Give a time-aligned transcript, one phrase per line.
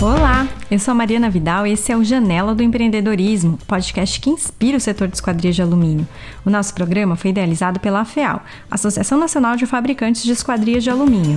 [0.00, 4.30] Olá, eu sou a Mariana Vidal e esse é o Janela do Empreendedorismo, podcast que
[4.30, 6.06] inspira o setor de esquadrias de alumínio.
[6.46, 8.40] O nosso programa foi idealizado pela AFEAL,
[8.70, 11.36] Associação Nacional de Fabricantes de Esquadrias de Alumínio.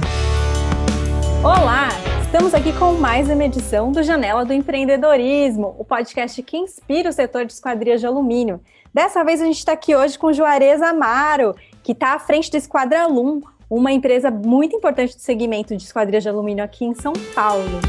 [1.43, 1.89] Olá,
[2.21, 7.13] estamos aqui com mais uma edição do Janela do Empreendedorismo, o podcast que inspira o
[7.13, 8.61] setor de esquadrias de alumínio.
[8.93, 12.57] Dessa vez a gente está aqui hoje com Juarez Amaro, que está à frente do
[12.57, 17.81] Esquadralum, uma empresa muito importante do segmento de esquadrias de alumínio aqui em São Paulo.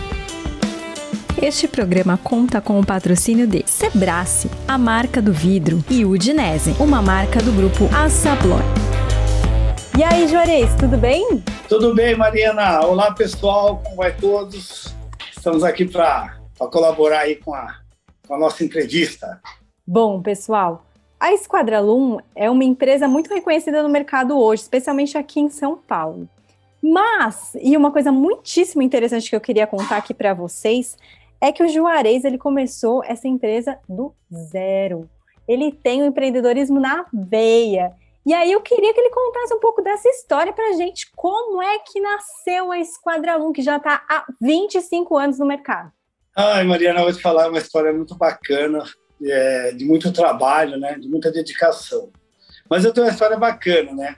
[1.43, 7.03] Este programa conta com o patrocínio de Sebrace, a marca do vidro, e Udinese, uma
[7.03, 8.63] marca do grupo Assabloy.
[9.99, 11.43] E aí, Juarez, tudo bem?
[11.69, 12.87] Tudo bem, Mariana.
[12.87, 14.95] Olá, pessoal, como vai todos?
[15.37, 16.39] Estamos aqui para
[16.71, 17.75] colaborar aí com a,
[18.25, 19.41] com a nossa entrevista.
[19.85, 20.87] Bom, pessoal,
[21.19, 26.29] a Esquadralum é uma empresa muito reconhecida no mercado hoje, especialmente aqui em São Paulo.
[26.81, 30.97] Mas, e uma coisa muitíssimo interessante que eu queria contar aqui para vocês
[31.43, 35.11] é que o Juarez ele começou essa empresa do zero.
[35.49, 37.93] Ele tem o empreendedorismo na veia.
[38.25, 41.11] E aí eu queria que ele contasse um pouco dessa história para gente.
[41.17, 45.91] Como é que nasceu a Esquadralum, que já está há 25 anos no mercado?
[46.37, 48.85] Ai, Mariana, eu vou te falar uma história muito bacana,
[49.21, 52.11] é, de muito trabalho, né, de muita dedicação.
[52.71, 54.17] Mas eu tenho uma história bacana, né?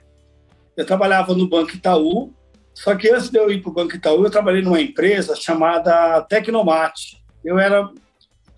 [0.77, 2.31] Eu trabalhava no Banco Itaú,
[2.75, 6.21] só que antes de eu ir para o Banco Itaú, eu trabalhei numa empresa chamada
[6.23, 7.23] Tecnomate.
[7.43, 7.89] Eu era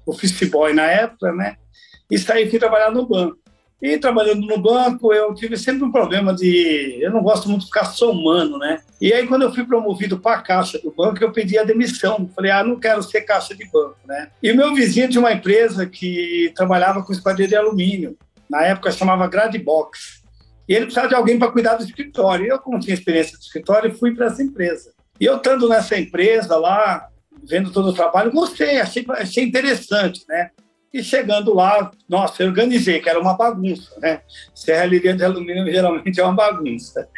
[0.06, 1.56] office boy na época, né?
[2.09, 3.38] E saí fui trabalhar no banco.
[3.80, 6.98] E trabalhando no banco, eu tive sempre um problema de.
[7.00, 8.82] Eu não gosto muito de ficar somando, né?
[9.00, 12.28] E aí, quando eu fui promovido para a caixa do banco, eu pedi a demissão.
[12.36, 14.31] Falei, ah, não quero ser caixa de banco, né?
[14.42, 18.18] E o meu vizinho tinha uma empresa que trabalhava com esquadrilha de alumínio.
[18.50, 20.24] Na época chamava Gradbox.
[20.68, 22.46] E ele precisava de alguém para cuidar do escritório.
[22.46, 24.94] Eu, como tinha experiência do escritório, fui para essa empresa.
[25.20, 27.08] E eu estando nessa empresa lá,
[27.44, 30.52] vendo todo o trabalho, gostei, achei, achei interessante, né?
[30.94, 34.22] E chegando lá, nossa, eu organizei, que era uma bagunça, né?
[34.53, 37.09] Serralheria de alumínio geralmente é uma bagunça.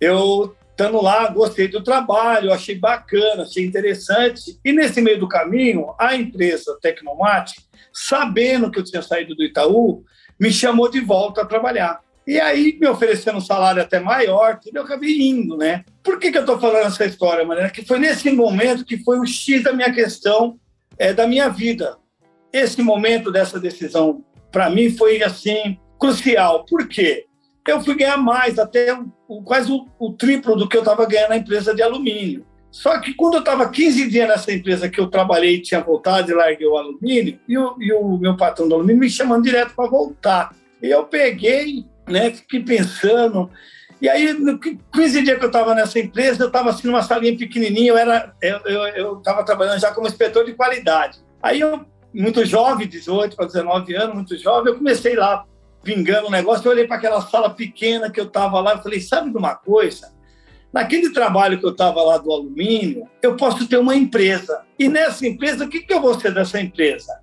[0.00, 4.58] Eu, estando lá, gostei do trabalho, achei bacana, achei interessante.
[4.64, 7.54] E nesse meio do caminho, a empresa Tecnomate,
[7.92, 10.04] sabendo que eu tinha saído do Itaú,
[10.40, 12.00] me chamou de volta a trabalhar.
[12.26, 15.84] E aí, me oferecendo um salário até maior, eu acabei indo, né?
[16.02, 17.70] Por que, que eu estou falando essa história, Mariana?
[17.70, 20.56] Que foi nesse momento que foi o X da minha questão,
[20.96, 21.96] é, da minha vida.
[22.52, 26.64] Esse momento dessa decisão, para mim, foi, assim, crucial.
[26.64, 27.26] Por quê?
[27.66, 28.96] Eu fui ganhar mais, até
[29.28, 32.46] o, quase o, o triplo do que eu estava ganhando na empresa de alumínio.
[32.70, 36.34] Só que quando eu estava 15 dias nessa empresa que eu trabalhei, tinha voltado e
[36.34, 39.90] larguei o alumínio, e o, e o meu patrão do alumínio me chamando direto para
[39.90, 40.56] voltar.
[40.82, 42.30] E eu peguei né?
[42.30, 43.50] Fiquei pensando.
[44.00, 47.36] E aí, no 15 dias que eu estava nessa empresa, eu estava assim numa salinha
[47.36, 48.34] pequenininha, eu era,
[48.96, 51.20] eu estava trabalhando já como inspetor de qualidade.
[51.42, 55.44] Aí eu, muito jovem, 18 para 19 anos, muito jovem, eu comecei lá
[55.84, 59.00] vingando o negócio, eu olhei para aquela sala pequena que eu estava lá e falei,
[59.00, 60.12] sabe de uma coisa?
[60.72, 64.62] Naquele trabalho que eu estava lá do alumínio, eu posso ter uma empresa.
[64.78, 67.20] E nessa empresa, o que, que eu vou ser dessa empresa?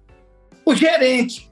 [0.64, 1.49] O gerente.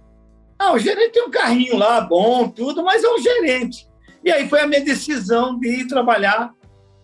[0.59, 3.87] Ah, o gerente tem um carrinho lá, bom, tudo, mas é um gerente.
[4.23, 6.53] E aí foi a minha decisão de ir trabalhar,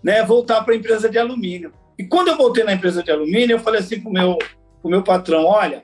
[0.03, 1.71] né, voltar para a empresa de alumínio.
[1.97, 4.37] E quando eu voltei na empresa de alumínio, eu falei assim para o meu,
[4.81, 5.83] pro meu patrão: olha,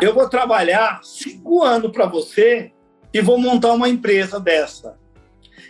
[0.00, 2.72] eu vou trabalhar cinco anos para você
[3.12, 4.98] e vou montar uma empresa dessa.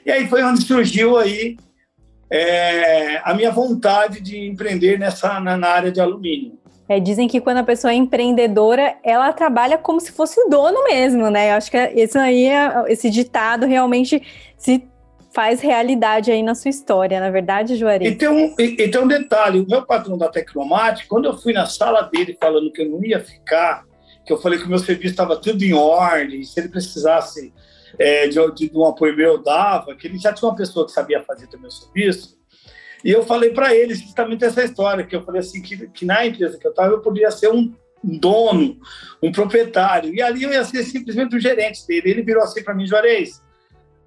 [0.05, 1.57] E aí foi onde surgiu aí
[2.31, 6.59] é, a minha vontade de empreender nessa na, na área de alumínio.
[6.89, 10.85] É, dizem que quando a pessoa é empreendedora, ela trabalha como se fosse o dono
[10.85, 11.51] mesmo, né?
[11.51, 14.23] Eu acho que esse aí, é, esse ditado realmente
[14.59, 14.87] se
[15.35, 18.13] faz realidade aí na sua história, na verdade, Juarez?
[18.13, 21.37] E tem um, e, e tem um detalhe, o meu patrão da Tecnomate, quando eu
[21.37, 23.85] fui na sala dele falando que eu não ia ficar,
[24.25, 27.53] que eu falei que o meu serviço estava tudo em ordem, se ele precisasse
[27.99, 30.93] é, de, de, um apoio meu, eu dava, que ele já tinha uma pessoa que
[30.93, 32.39] sabia fazer também o serviço,
[33.05, 36.25] e eu falei para ele justamente essa história, que eu falei assim, que, que na
[36.25, 37.71] empresa que eu estava eu poderia ser um
[38.03, 38.79] dono,
[39.23, 40.15] um proprietário.
[40.15, 42.11] E ali eu ia ser simplesmente o gerente dele.
[42.11, 43.43] Ele virou assim para mim, Juarez,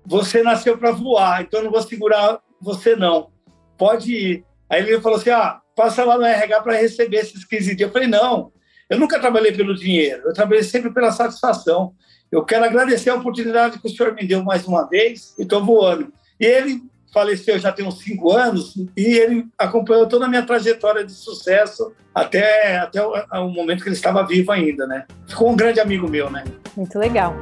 [0.03, 3.29] você nasceu para voar, então eu não vou segurar você não.
[3.77, 4.45] Pode ir.
[4.67, 7.87] Aí ele falou assim, ah, passa lá no RH para receber esses 15 dias.
[7.87, 8.51] Eu falei, não,
[8.89, 11.93] eu nunca trabalhei pelo dinheiro, eu trabalhei sempre pela satisfação.
[12.31, 15.63] Eu quero agradecer a oportunidade que o senhor me deu mais uma vez e estou
[15.63, 16.11] voando.
[16.39, 16.81] E ele
[17.13, 21.93] faleceu já tem uns cinco anos e ele acompanhou toda a minha trajetória de sucesso
[22.13, 23.13] até, até o,
[23.45, 25.05] o, momento que ele estava vivo ainda, né?
[25.27, 26.43] Ficou um grande amigo meu, né?
[26.75, 27.35] Muito legal.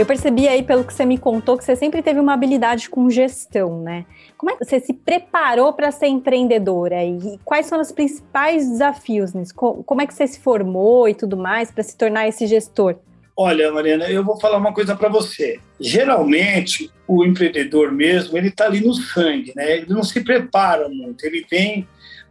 [0.00, 3.10] Eu percebi aí, pelo que você me contou, que você sempre teve uma habilidade com
[3.10, 4.06] gestão, né?
[4.34, 9.34] Como é que você se preparou para ser empreendedora e quais são os principais desafios
[9.34, 9.54] nisso?
[9.54, 12.96] Como é que você se formou e tudo mais para se tornar esse gestor?
[13.36, 15.60] Olha, Mariana, eu vou falar uma coisa para você.
[15.78, 19.78] Geralmente, o empreendedor mesmo, ele está ali no sangue, né?
[19.78, 21.88] Ele não se prepara muito, ele vem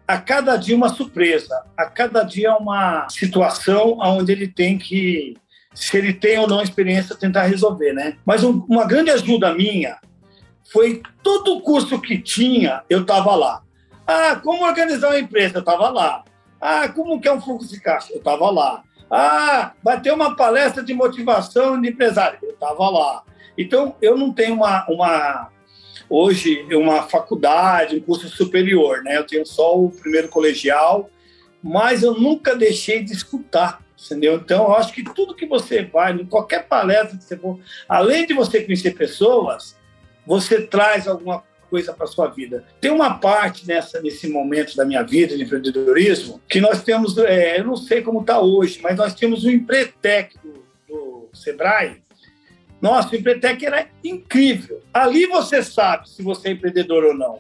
[0.08, 5.38] a cada dia uma surpresa, a cada dia uma situação onde ele tem que,
[5.74, 8.18] se ele tem ou não experiência, tentar resolver, né?
[8.26, 9.98] Mas um, uma grande ajuda minha
[10.72, 13.62] foi todo o curso que tinha, eu estava lá.
[14.08, 15.58] Ah, como organizar uma empresa?
[15.58, 16.24] Eu estava lá.
[16.60, 18.12] Ah, como que é um fluxo de caixa?
[18.12, 18.84] Eu estava lá.
[19.10, 22.40] Ah, vai ter uma palestra de motivação de empresário.
[22.42, 23.24] Eu estava lá.
[23.58, 25.50] Então, eu não tenho uma, uma,
[26.10, 29.18] hoje, uma faculdade, um curso superior, né?
[29.18, 31.10] Eu tenho só o primeiro colegial,
[31.62, 34.36] mas eu nunca deixei de escutar, entendeu?
[34.36, 38.26] Então, eu acho que tudo que você vai, em qualquer palestra que você for, além
[38.26, 39.76] de você conhecer pessoas,
[40.26, 42.64] você traz alguma coisa para sua vida.
[42.82, 47.60] Tem uma parte nessa nesse momento da minha vida de empreendedorismo que nós temos, é,
[47.60, 52.02] eu não sei como está hoje, mas nós temos o Empretec do, do Sebrae.
[52.82, 54.82] Nossa, o Empretec era incrível.
[54.94, 57.40] Ali você sabe se você é empreendedor ou não.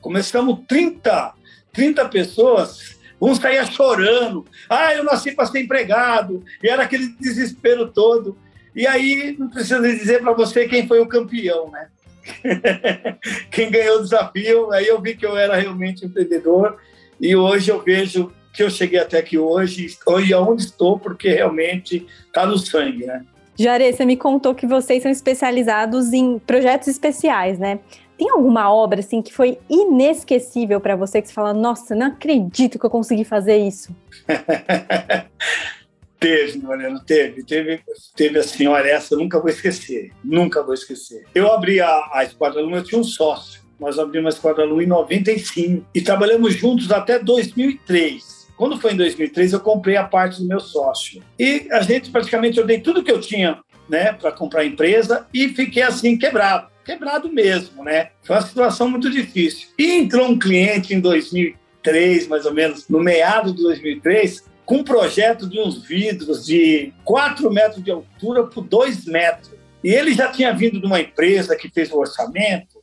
[0.00, 1.34] Começamos 30,
[1.72, 4.44] 30 pessoas Uns saíam chorando.
[4.68, 6.44] Ah, eu nasci para ser empregado.
[6.60, 8.36] E era aquele desespero todo.
[8.74, 11.86] E aí, não precisa dizer para você quem foi o campeão, né?
[13.50, 14.72] quem ganhou o desafio.
[14.72, 16.76] Aí eu vi que eu era realmente empreendedor
[17.20, 19.96] e hoje eu vejo que eu cheguei até aqui hoje
[20.26, 23.24] e aonde estou, porque realmente está no sangue, né?
[23.58, 27.80] Jare, você me contou que vocês são especializados em projetos especiais, né?
[28.16, 32.78] Tem alguma obra assim que foi inesquecível para você que você fala, nossa, não acredito
[32.78, 33.94] que eu consegui fazer isso?
[36.22, 37.42] Teve, Mariana, teve.
[37.42, 37.80] Teve,
[38.16, 40.12] teve assim, olha, essa nunca vou esquecer.
[40.24, 41.24] Nunca vou esquecer.
[41.34, 43.60] Eu abri a, a Esquadra Luma, eu tinha um sócio.
[43.78, 48.42] Nós abrimos a Esquadra Luma em 95 e trabalhamos juntos até 2003.
[48.56, 51.20] Quando foi em 2003, eu comprei a parte do meu sócio.
[51.38, 55.26] E a gente praticamente, eu dei tudo que eu tinha né, para comprar a empresa
[55.34, 56.70] e fiquei assim, quebrado.
[56.84, 58.10] Quebrado mesmo, né?
[58.22, 59.68] Foi uma situação muito difícil.
[59.78, 64.84] E entrou um cliente em 2003, mais ou menos, no meado de 2003, com um
[64.84, 69.52] projeto de uns vidros de 4 metros de altura por 2 metros.
[69.84, 72.80] E ele já tinha vindo de uma empresa que fez o orçamento,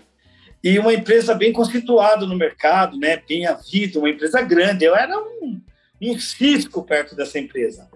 [0.63, 3.19] e uma empresa bem constituída no mercado, né?
[3.27, 4.85] bem havido, uma empresa grande.
[4.85, 5.59] Eu era um,
[5.99, 7.89] um cisco perto dessa empresa.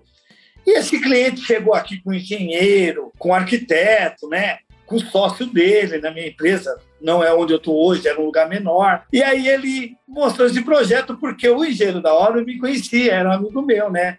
[0.66, 4.58] E esse cliente chegou aqui com engenheiro, com arquiteto, né?
[4.88, 8.48] com sócio dele na minha empresa, não é onde eu estou hoje, era um lugar
[8.48, 9.04] menor.
[9.12, 13.34] E aí ele mostrou esse projeto porque o engenheiro da obra me conhecia, era um
[13.34, 14.18] amigo meu, né?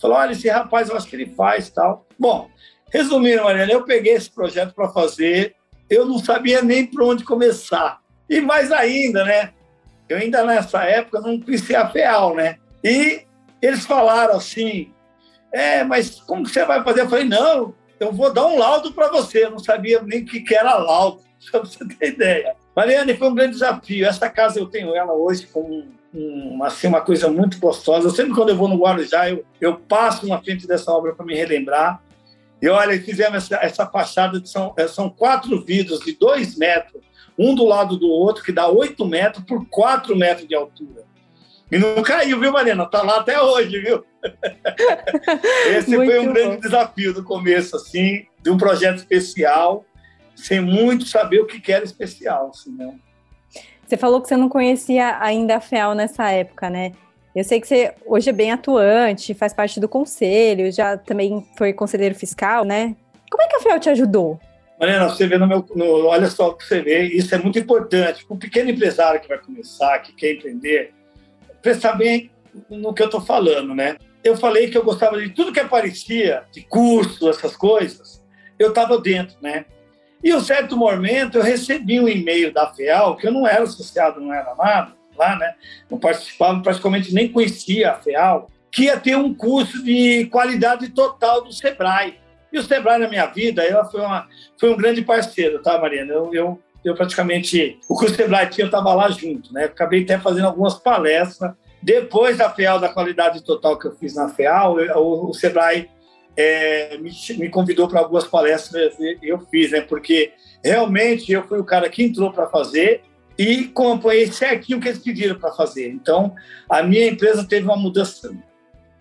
[0.00, 2.06] Falou, olha, esse rapaz, eu acho que ele faz tal.
[2.18, 2.50] Bom,
[2.92, 5.56] resumindo, Mariana, eu peguei esse projeto para fazer,
[5.88, 7.98] eu não sabia nem por onde começar.
[8.28, 9.54] E mais ainda, né?
[10.06, 12.56] Eu ainda nessa época não conhecia a FEAL, né?
[12.84, 13.22] E
[13.60, 14.92] eles falaram assim,
[15.52, 17.00] é, mas como que você vai fazer?
[17.00, 19.46] Eu falei, não, eu vou dar um laudo para você.
[19.46, 21.22] Eu não sabia nem o que, era laudo,
[21.52, 22.54] para você ter ideia.
[22.74, 24.06] Mariane, foi um grande desafio.
[24.06, 25.84] Essa casa eu tenho ela hoje com
[26.14, 28.10] um, assim, uma coisa muito gostosa.
[28.10, 31.34] Sempre quando eu vou no Guarujá, eu, eu passo na frente dessa obra para me
[31.34, 32.02] relembrar.
[32.60, 37.02] E olha, fizemos essa, essa fachada, de, são, é, são quatro vidros de dois metros,
[37.38, 41.06] um do lado do outro, que dá oito metros por quatro metros de altura.
[41.70, 42.86] E não caiu, viu, Mariana?
[42.86, 44.04] Tá lá até hoje, viu?
[45.76, 46.32] Esse foi um bom.
[46.32, 49.84] grande desafio no começo, assim, de um projeto especial,
[50.38, 52.94] sem muito saber o que era especial, assim, né?
[53.86, 56.92] Você falou que você não conhecia ainda a FEAL nessa época, né?
[57.34, 61.72] Eu sei que você hoje é bem atuante, faz parte do conselho, já também foi
[61.72, 62.94] conselheiro fiscal, né?
[63.30, 64.40] Como é que a FEAL te ajudou?
[64.78, 65.64] Mariana, você vê no meu.
[65.74, 68.24] No, olha só o que você vê, isso é muito importante.
[68.24, 70.92] Para um pequeno empresário que vai começar, que quer empreender,
[71.60, 72.30] prestar bem
[72.70, 73.96] no que eu estou falando, né?
[74.22, 78.22] Eu falei que eu gostava de tudo que aparecia, de curso, essas coisas,
[78.58, 79.64] eu estava dentro, né?
[80.22, 84.20] E um certo momento eu recebi um e-mail da FEAL, que eu não era associado,
[84.20, 85.54] não era nada lá, né?
[85.90, 91.42] Não participava, praticamente nem conhecia a FEAL, que ia ter um curso de qualidade total
[91.42, 92.18] do Sebrae.
[92.52, 94.26] E o Sebrae na minha vida, ela foi, uma,
[94.58, 96.12] foi um grande parceiro, tá, Mariana?
[96.12, 99.64] Eu, eu, eu praticamente, o curso Sebrae tinha, eu estava lá junto, né?
[99.64, 104.28] Acabei até fazendo algumas palestras depois da FEAL, da qualidade total que eu fiz na
[104.28, 105.88] FEAL, o, o Sebrae
[106.40, 109.80] é, me, me, convidou para algumas palestras eu fiz, né?
[109.80, 113.02] Porque realmente eu fui o cara que entrou para fazer
[113.36, 115.90] e acompanhei certinho o que eles pediram para fazer.
[115.90, 116.32] Então,
[116.70, 118.32] a minha empresa teve uma mudança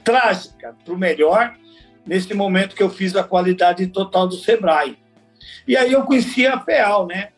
[0.03, 1.55] trágica para o melhor
[2.07, 4.97] nesse momento que eu fiz a qualidade total do Sebrae.
[5.67, 7.29] E aí eu conheci a FEAL, né?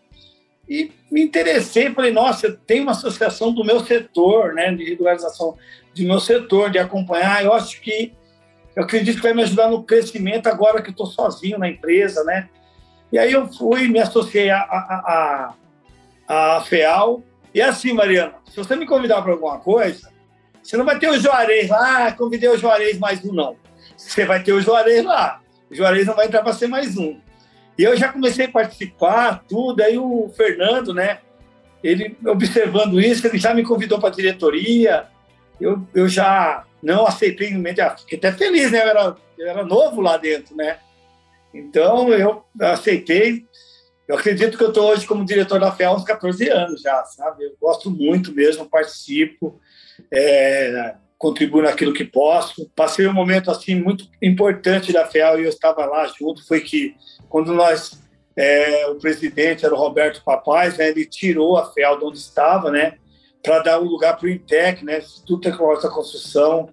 [0.69, 5.57] E me interessei, falei, nossa, tem uma associação do meu setor, né, de regularização
[5.93, 8.13] do meu setor, de acompanhar, eu acho que,
[8.75, 12.49] eu acredito que vai me ajudar no crescimento agora que estou sozinho na empresa, né?
[13.11, 15.53] E aí eu fui, me associei à a,
[16.27, 17.23] a, a, FEAL,
[17.53, 20.11] e é assim, Mariana, se você me convidar para alguma coisa,
[20.61, 23.55] você não vai ter o Juarez lá, ah, convidei o Juarez mais um, não.
[23.97, 25.41] Você vai ter o Juarez lá.
[25.69, 27.19] O Juarez não vai entrar para ser mais um.
[27.77, 29.81] E eu já comecei a participar, tudo.
[29.81, 31.19] Aí o Fernando, né?
[31.83, 35.07] Ele observando isso, ele já me convidou para a diretoria.
[35.59, 37.49] Eu, eu já não aceitei,
[37.97, 38.79] fiquei até feliz, né?
[38.79, 40.79] Eu era, eu era novo lá dentro, né?
[41.53, 43.45] Então eu aceitei.
[44.07, 47.03] Eu acredito que eu estou hoje como diretor da FEA há uns 14 anos já,
[47.05, 47.43] sabe?
[47.43, 49.59] Eu gosto muito mesmo, participo,
[50.11, 52.67] é, contribuo naquilo que posso.
[52.75, 56.47] Passei um momento assim muito importante da FEA e eu estava lá junto.
[56.47, 56.95] Foi que
[57.27, 58.01] quando nós,
[58.35, 62.71] é, o presidente era o Roberto Papais, né, ele tirou a FEAL de onde estava,
[62.71, 62.97] né,
[63.43, 66.69] para dar um lugar para o INTEC, né, Instituto Tecnológico da Construção,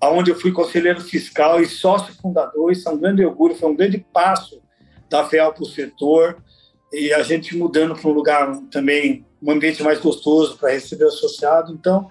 [0.00, 2.72] aonde eu fui conselheiro fiscal e sócio fundador.
[2.72, 4.60] Isso é um grande orgulho, foi um grande passo
[5.08, 6.42] da FEAL para o setor
[6.92, 11.08] e a gente mudando para um lugar também, um ambiente mais gostoso para receber o
[11.08, 11.72] associado.
[11.72, 12.08] Então,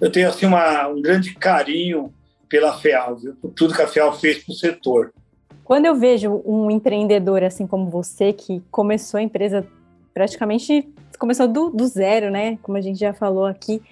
[0.00, 2.12] eu tenho assim uma, um grande carinho
[2.48, 3.34] pela FEAL, viu?
[3.34, 5.12] por tudo que a FEAL fez para o setor.
[5.64, 9.66] Quando eu vejo um empreendedor assim como você, que começou a empresa
[10.14, 12.58] praticamente começou do, do zero, né?
[12.62, 13.82] Como a gente já falou aqui,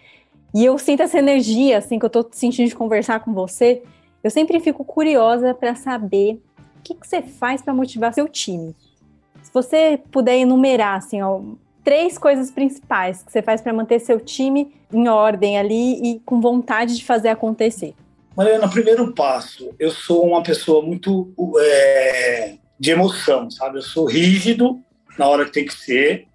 [0.54, 3.82] e eu sinto essa energia assim que eu tô sentindo de conversar com você,
[4.22, 6.40] eu sempre fico curiosa para saber
[6.78, 8.74] o que, que você faz para motivar seu time.
[9.42, 11.40] Se você puder enumerar assim, ó,
[11.82, 16.40] três coisas principais que você faz para manter seu time em ordem ali e com
[16.40, 17.94] vontade de fazer acontecer.
[18.36, 23.78] Mariana, primeiro passo, eu sou uma pessoa muito é, de emoção, sabe?
[23.78, 24.80] Eu sou rígido
[25.18, 26.26] na hora que tem que ser,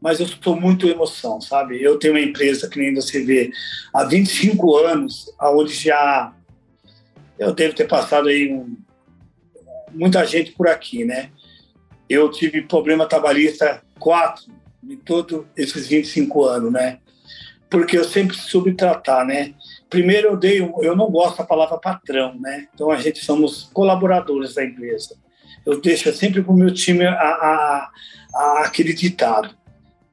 [0.00, 1.82] mas eu sou muito emoção, sabe?
[1.82, 3.50] Eu tenho uma empresa que nem você vê
[3.92, 6.32] há 25 anos, aonde já
[7.38, 8.76] eu devo ter passado aí um,
[9.92, 11.30] muita gente por aqui, né?
[12.08, 14.44] Eu tive problema trabalhista quatro
[14.88, 16.98] em todos esses 25 anos, né?
[17.68, 19.54] Porque eu sempre soube tratar, né?
[19.90, 22.68] Primeiro, eu dei, eu não gosto da palavra patrão, né?
[22.72, 25.16] Então a gente somos colaboradores da empresa.
[25.64, 27.90] Eu deixo sempre para o meu time a, a,
[28.34, 29.56] a, aquele ditado.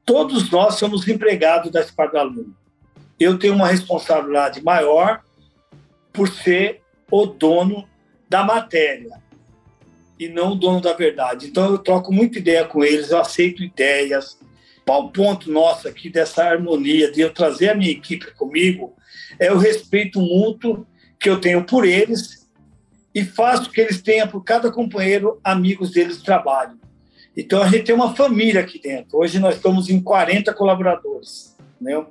[0.04, 2.54] Todos nós somos empregados da Esquadra Aluno.
[3.18, 5.22] Eu tenho uma responsabilidade maior
[6.12, 7.88] por ser o dono
[8.28, 9.22] da matéria
[10.18, 11.46] e não o dono da verdade.
[11.46, 14.38] Então eu troco muita ideia com eles, eu aceito ideias.
[14.84, 18.94] Qual o ponto nosso aqui dessa harmonia de eu trazer a minha equipe comigo
[19.38, 20.86] é o respeito mútuo
[21.18, 22.46] que eu tenho por eles
[23.14, 26.78] e faço que eles tenham por cada companheiro amigos deles de trabalho.
[27.36, 29.18] Então a gente tem uma família aqui dentro.
[29.18, 32.04] Hoje nós estamos em 40 colaboradores, né?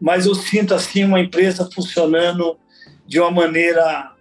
[0.00, 2.58] Mas eu sinto assim uma empresa funcionando
[3.06, 4.12] de uma maneira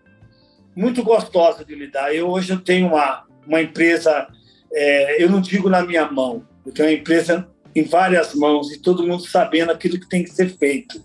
[0.76, 2.14] muito gostosa de lidar.
[2.14, 4.28] Eu hoje eu tenho uma uma empresa,
[4.72, 8.80] é, eu não digo na minha mão, eu tenho uma empresa em várias mãos e
[8.80, 11.04] todo mundo sabendo aquilo que tem que ser feito.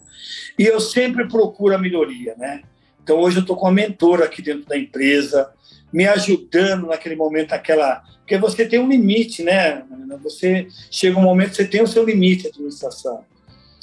[0.59, 2.62] E eu sempre procuro a melhoria, né?
[3.06, 5.52] Então hoje eu estou com uma mentora aqui dentro da empresa,
[5.92, 8.02] me ajudando naquele momento, aquela.
[8.18, 9.84] Porque você tem um limite, né?
[10.25, 13.25] Você chega um momento você tem o seu limite de administração.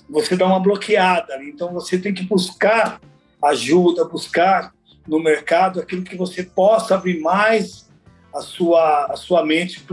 [0.10, 1.50] Você dá uma bloqueada ali.
[1.50, 3.00] Então você tem que buscar
[3.42, 4.74] ajuda, buscar
[5.08, 7.90] no mercado aquilo que você possa abrir mais
[8.36, 9.86] a sua, a sua mente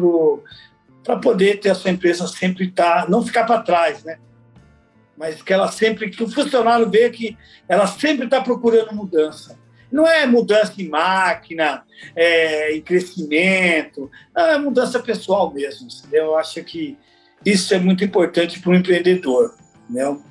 [1.04, 4.18] para poder ter a sua empresa sempre estar, tá, não ficar para trás, né?
[5.20, 7.36] Mas que ela sempre, que o funcionário vê que
[7.68, 9.54] ela sempre está procurando mudança.
[9.92, 11.84] Não é mudança em máquina,
[12.16, 15.88] é, em crescimento, é mudança pessoal mesmo.
[15.88, 16.24] Entendeu?
[16.24, 16.96] Eu acho que
[17.44, 19.54] isso é muito importante para o empreendedor.
[19.84, 20.22] Entendeu?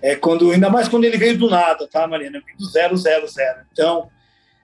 [0.00, 2.40] É quando, ainda mais quando ele veio do nada, tá, Marina?
[2.56, 3.62] Do zero, zero, zero.
[3.72, 4.08] Então,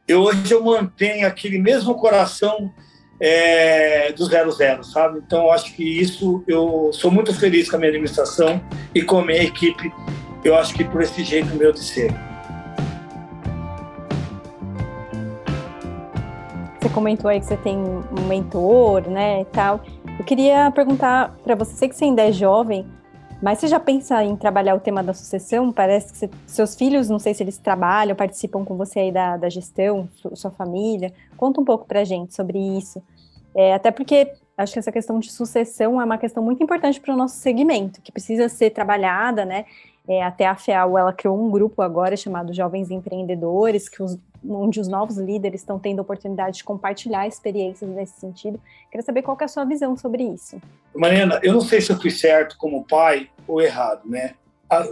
[0.06, 2.72] eu, hoje eu mantenho aquele mesmo coração
[3.26, 5.18] é, do zero zero, sabe?
[5.26, 8.60] Então, acho que isso eu sou muito feliz com a minha administração
[8.94, 9.90] e com a minha equipe.
[10.44, 12.12] Eu acho que por esse jeito meu de ser.
[16.78, 19.80] Você comentou aí que você tem um mentor, né, e tal.
[20.18, 22.86] Eu queria perguntar para você, sei que você ainda é jovem,
[23.44, 25.70] mas você já pensa em trabalhar o tema da sucessão?
[25.70, 29.36] Parece que você, seus filhos, não sei se eles trabalham, participam com você aí da,
[29.36, 31.12] da gestão, sua família.
[31.36, 33.02] Conta um pouco para gente sobre isso.
[33.54, 37.12] É, até porque acho que essa questão de sucessão é uma questão muito importante para
[37.12, 39.66] o nosso segmento, que precisa ser trabalhada, né?
[40.08, 44.80] É, até a FEAL, ela criou um grupo agora chamado Jovens Empreendedores, que os onde
[44.80, 48.60] os novos líderes estão tendo a oportunidade de compartilhar experiências nesse sentido.
[48.90, 50.60] Queria saber qual é a sua visão sobre isso.
[50.94, 54.34] Mariana, eu não sei se eu fui certo como pai ou errado, né?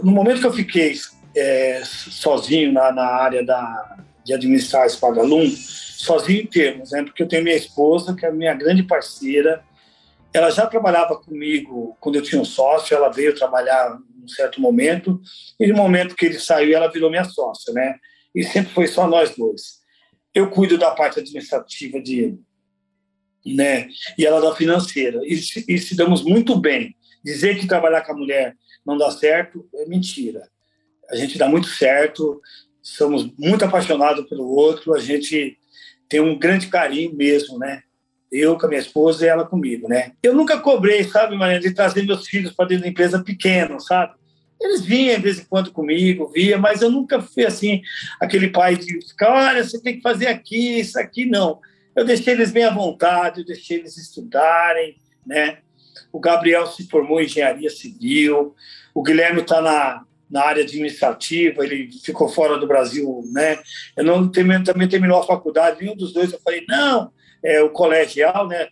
[0.01, 0.93] No momento que eu fiquei
[1.35, 7.03] é, sozinho na, na área da, de administrar a Espagalum, sozinho em termos, né?
[7.03, 9.63] Porque eu tenho minha esposa, que é minha grande parceira,
[10.33, 15.21] ela já trabalhava comigo quando eu tinha um sócio, ela veio trabalhar num certo momento,
[15.59, 17.95] e no momento que ele saiu, ela virou minha sócia, né?
[18.33, 19.81] E sempre foi só nós dois.
[20.33, 22.37] Eu cuido da parte administrativa de
[23.45, 23.89] né?
[24.17, 25.19] E ela da financeira.
[25.23, 25.33] E
[25.67, 26.95] e se damos muito bem.
[27.23, 30.47] Dizer que trabalhar com a mulher não dá certo é mentira.
[31.09, 32.41] A gente dá muito certo,
[32.81, 35.57] somos muito apaixonados pelo outro, a gente
[36.09, 37.83] tem um grande carinho mesmo, né?
[38.31, 40.13] Eu com a minha esposa e ela comigo, né?
[40.23, 44.15] Eu nunca cobrei, sabe, Maria, de trazer meus filhos para dentro da empresa pequeno, sabe?
[44.63, 47.81] Eles vinham de vez em quando comigo, via, mas eu nunca fui assim,
[48.19, 51.59] aquele pai de ficar, olha, você tem que fazer aqui, isso aqui, não.
[51.93, 55.57] Eu deixei eles bem à vontade, eu deixei eles estudarem, né?
[56.11, 58.55] O Gabriel se formou em engenharia civil,
[58.93, 63.59] o Guilherme está na, na área administrativa, ele ficou fora do Brasil, né?
[63.97, 66.31] Eu não também terminou a faculdade, nenhum dos dois.
[66.31, 67.11] Eu falei, não,
[67.43, 68.67] é, o colegial, né?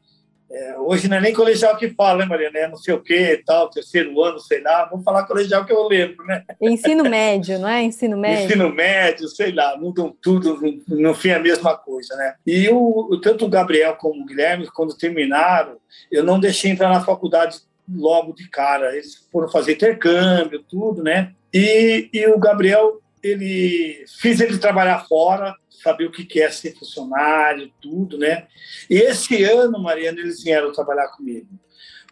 [0.53, 2.59] É, hoje não é nem colegial que fala, né, Mariana?
[2.59, 4.85] É não sei o quê, tal, terceiro ano, sei lá.
[4.85, 6.43] Vamos falar colegial que eu lembro, né?
[6.59, 7.81] Ensino médio, não é?
[7.83, 8.45] Ensino médio.
[8.45, 12.35] Ensino médio, sei lá, mudam tudo, no fim é a mesma coisa, né?
[12.45, 15.77] E o, tanto o Gabriel como o Guilherme, quando terminaram,
[16.11, 18.93] eu não deixei entrar na faculdade logo de cara.
[18.93, 21.31] Eles foram fazer intercâmbio, tudo, né?
[21.53, 27.71] E, e o Gabriel, ele fiz ele trabalhar fora, saber o que é ser funcionário,
[27.81, 28.47] tudo, né?
[28.89, 31.47] E esse ano, Mariana, eles vieram trabalhar comigo.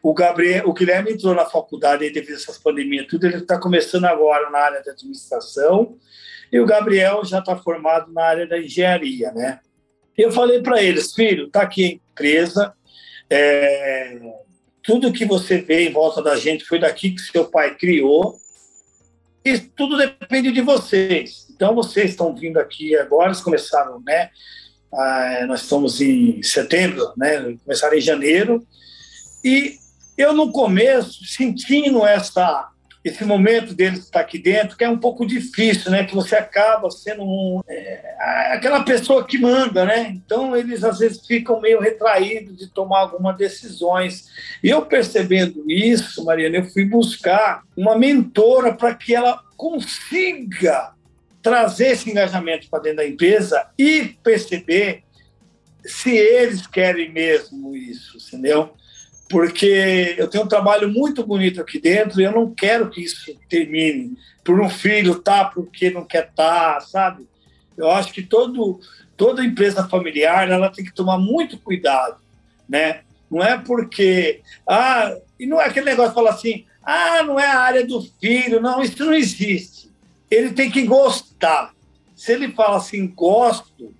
[0.01, 3.25] O Gabriel, o Guilherme entrou na faculdade aí devido a essas pandemias, tudo.
[3.25, 5.97] Ele está começando agora na área da administração
[6.51, 9.59] e o Gabriel já está formado na área da engenharia, né?
[10.17, 12.73] Eu falei para eles, filho, tá aqui a empresa,
[13.29, 14.19] é,
[14.81, 18.35] tudo que você vê em volta da gente foi daqui que seu pai criou
[19.45, 21.48] e tudo depende de vocês.
[21.59, 24.29] Então, vocês estão vindo aqui agora, eles começaram, né?
[24.93, 27.57] Ah, nós estamos em setembro, né?
[27.65, 28.65] Começaram em janeiro.
[29.43, 29.73] E
[30.17, 32.69] eu, no começo, sentindo essa,
[33.03, 36.05] esse momento deles estar aqui dentro, que é um pouco difícil, né?
[36.05, 40.13] Que você acaba sendo um, é, aquela pessoa que manda, né?
[40.15, 44.29] Então, eles às vezes ficam meio retraídos de tomar algumas decisões.
[44.63, 50.97] E eu percebendo isso, Mariana, eu fui buscar uma mentora para que ela consiga
[51.41, 55.03] trazer esse engajamento para dentro da empresa e perceber
[55.85, 58.73] se eles querem mesmo isso, entendeu?
[59.29, 63.33] Porque eu tenho um trabalho muito bonito aqui dentro e eu não quero que isso
[63.47, 67.27] termine por um filho tá porque não quer tá, sabe?
[67.77, 68.79] Eu acho que todo,
[69.15, 72.17] toda empresa familiar ela tem que tomar muito cuidado,
[72.67, 73.01] né?
[73.29, 77.45] Não é porque ah e não é aquele negócio de falar assim ah não é
[77.45, 79.78] a área do filho, não isso não existe
[80.29, 81.73] ele tem que gostar.
[82.15, 83.93] Se ele fala assim, gosto,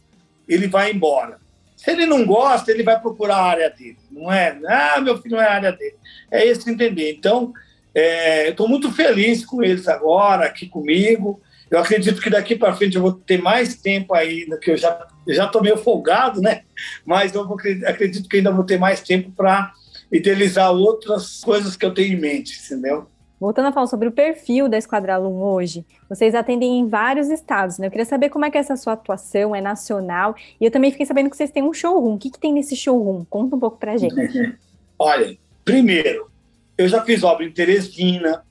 [0.48, 1.40] ele vai embora.
[1.76, 3.98] Se ele não gosta, ele vai procurar a área dele.
[4.12, 5.96] Não é, ah, meu filho não é a área dele.
[6.30, 7.14] É isso entender.
[7.14, 7.54] Então,
[7.96, 11.42] é, eu estou muito feliz com eles agora, aqui comigo.
[11.72, 15.08] Eu acredito que daqui para frente eu vou ter mais tempo ainda, que eu já
[15.28, 16.64] já estou meio folgado, né?
[17.06, 19.74] Mas eu vou, acredito que ainda vou ter mais tempo para
[20.12, 23.08] idealizar outras coisas que eu tenho em mente, entendeu?
[23.40, 27.88] Voltando a falar sobre o perfil da Esquadralum hoje, vocês atendem em vários estados, né?
[27.88, 30.92] Eu queria saber como é que é essa sua atuação, é nacional, e eu também
[30.92, 32.16] fiquei sabendo que vocês têm um showroom.
[32.16, 33.24] O que, que tem nesse showroom?
[33.30, 34.14] Conta um pouco pra gente.
[35.00, 36.30] Olha, primeiro,
[36.78, 38.44] eu já fiz obra em Teresina,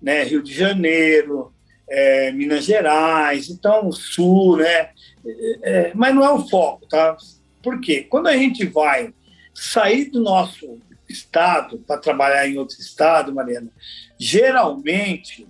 [0.00, 1.52] né, Rio de Janeiro,
[1.88, 4.90] é, Minas Gerais, então Sul, né?
[5.24, 7.16] É, é, mas não é o foco, tá?
[7.60, 8.06] Por quê?
[8.08, 9.12] Quando a gente vai
[9.52, 10.78] sair do nosso
[11.08, 13.70] estado para trabalhar em outro estado, Mariana,
[14.18, 15.46] geralmente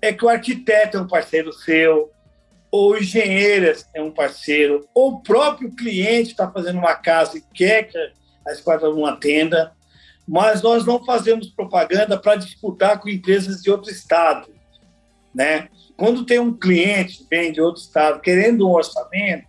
[0.00, 2.10] é que o arquiteto é um parceiro seu,
[2.70, 7.44] ou o engenheiro é um parceiro, ou o próprio cliente está fazendo uma casa e
[7.54, 7.96] quer que
[8.46, 9.72] a Esquadra não atenda,
[10.26, 14.48] mas nós não fazemos propaganda para disputar com empresas de outro estado,
[15.34, 15.68] né?
[15.96, 19.46] Quando tem um cliente vem de outro estado querendo um orçamento,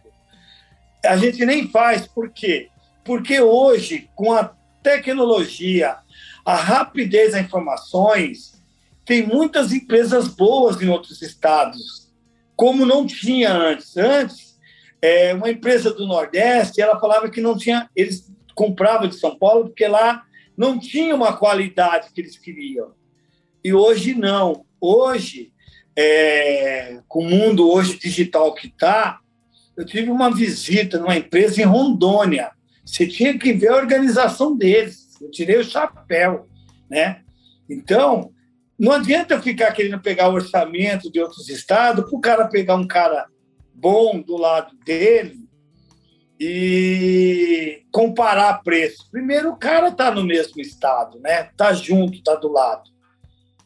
[1.03, 2.69] a gente nem faz, por quê?
[3.03, 4.53] Porque hoje, com a
[4.85, 5.97] tecnologia,
[6.45, 8.53] a rapidez das informações,
[9.03, 12.13] tem muitas empresas boas em outros estados,
[12.55, 13.97] como não tinha antes.
[13.97, 14.59] Antes,
[15.01, 19.65] é, uma empresa do Nordeste, ela falava que não tinha, eles compravam de São Paulo
[19.65, 20.23] porque lá
[20.55, 22.91] não tinha uma qualidade que eles queriam.
[23.63, 24.65] E hoje não.
[24.79, 25.51] Hoje,
[25.97, 29.19] é, com o mundo hoje digital que está,
[29.75, 32.51] eu tive uma visita numa empresa em Rondônia.
[32.85, 35.19] Você tinha que ver a organização deles.
[35.19, 36.47] Eu tirei o chapéu,
[36.89, 37.21] né?
[37.69, 38.31] Então,
[38.77, 42.87] não adianta ficar querendo pegar o orçamento de outros estados para o cara pegar um
[42.87, 43.25] cara
[43.73, 45.45] bom do lado dele
[46.39, 49.09] e comparar preço.
[49.09, 51.47] Primeiro, o cara está no mesmo estado, né?
[51.49, 52.83] Está junto, está do lado.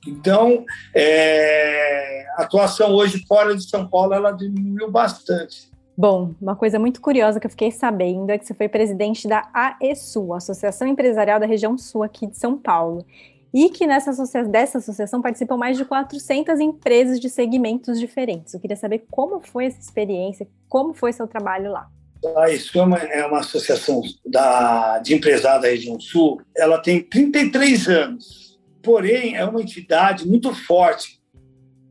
[0.08, 5.70] Então, é, a atuação hoje fora de São Paulo ela diminuiu bastante.
[6.00, 9.50] Bom, uma coisa muito curiosa que eu fiquei sabendo é que você foi presidente da
[9.54, 13.06] AESU, Associação Empresarial da Região Sul aqui de São Paulo,
[13.54, 18.54] e que nessa associação, dessa associação participam mais de 400 empresas de segmentos diferentes.
[18.54, 21.90] Eu queria saber como foi essa experiência, como foi seu trabalho lá.
[22.38, 27.02] A AESU é uma, é uma associação da, de empresários da região sul, ela tem
[27.02, 28.50] 33 anos
[28.82, 31.20] porém é uma entidade muito forte,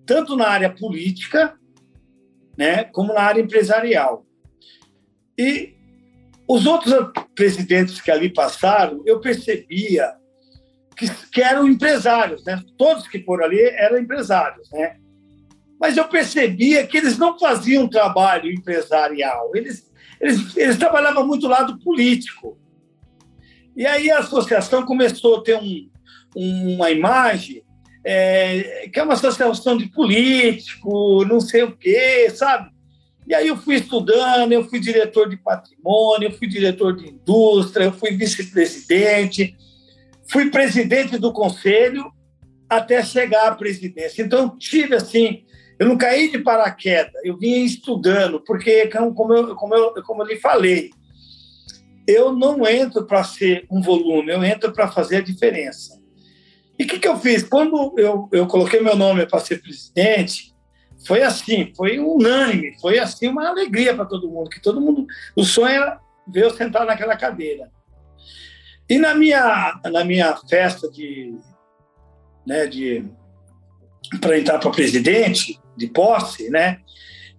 [0.07, 1.55] tanto na área política,
[2.59, 4.27] né, como na área empresarial.
[5.39, 5.77] E
[6.49, 6.93] os outros
[7.35, 10.13] presidentes que ali passaram, eu percebia
[10.97, 12.61] que, que eram empresários, né?
[12.77, 14.97] Todos que foram ali eram empresários, né?
[15.79, 19.89] Mas eu percebia que eles não faziam trabalho empresarial, eles,
[20.21, 22.59] eles, eles trabalhavam muito lado político.
[23.77, 25.89] E aí a associação começou a ter um,
[26.35, 27.63] uma imagem
[28.11, 32.71] é, que é uma associação de político, não sei o quê, sabe?
[33.27, 37.85] E aí eu fui estudando, eu fui diretor de patrimônio, eu fui diretor de indústria,
[37.85, 39.55] eu fui vice-presidente,
[40.27, 42.11] fui presidente do conselho
[42.67, 44.23] até chegar à presidência.
[44.23, 45.45] Então tive assim,
[45.79, 50.29] eu não caí de paraquedas, eu vim estudando, porque como eu, como eu, como eu
[50.29, 50.89] lhe falei,
[52.07, 55.98] eu não entro para ser um volume, eu entro para fazer a diferença.
[56.79, 57.43] E o que, que eu fiz?
[57.43, 60.55] Quando eu, eu coloquei meu nome para ser presidente,
[61.07, 65.45] foi assim, foi unânime, foi assim uma alegria para todo mundo, que todo mundo, o
[65.45, 67.71] sonho era ver eu sentar naquela cadeira.
[68.89, 71.37] E na minha, na minha festa de,
[72.47, 73.05] né, de
[74.21, 76.81] para entrar para presidente, de posse, né,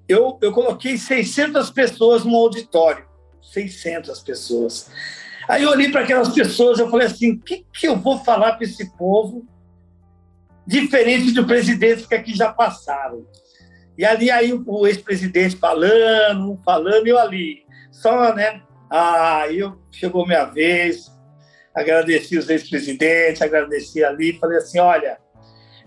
[0.08, 3.06] eu, eu coloquei 600 pessoas no auditório,
[3.42, 4.92] 600 pessoas.
[5.50, 8.54] Aí eu olhei para aquelas pessoas, eu falei assim: o que, que eu vou falar
[8.54, 9.48] para esse povo
[10.66, 13.26] diferente do presidente que aqui já passaram?
[13.98, 18.62] E ali aí o ex-presidente falando, falando, e eu ali, só, né?
[18.88, 21.12] Aí eu, chegou minha vez,
[21.74, 25.18] agradeci os ex-presidentes, agradeci ali, falei assim: olha,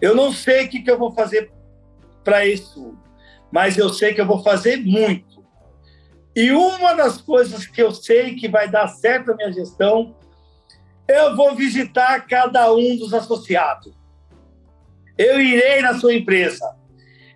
[0.00, 1.52] eu não sei o que, que eu vou fazer
[2.24, 2.98] para isso,
[3.52, 5.31] mas eu sei que eu vou fazer muito.
[6.34, 10.16] E uma das coisas que eu sei que vai dar certo na minha gestão,
[11.06, 13.92] eu vou visitar cada um dos associados.
[15.18, 16.74] Eu irei na sua empresa.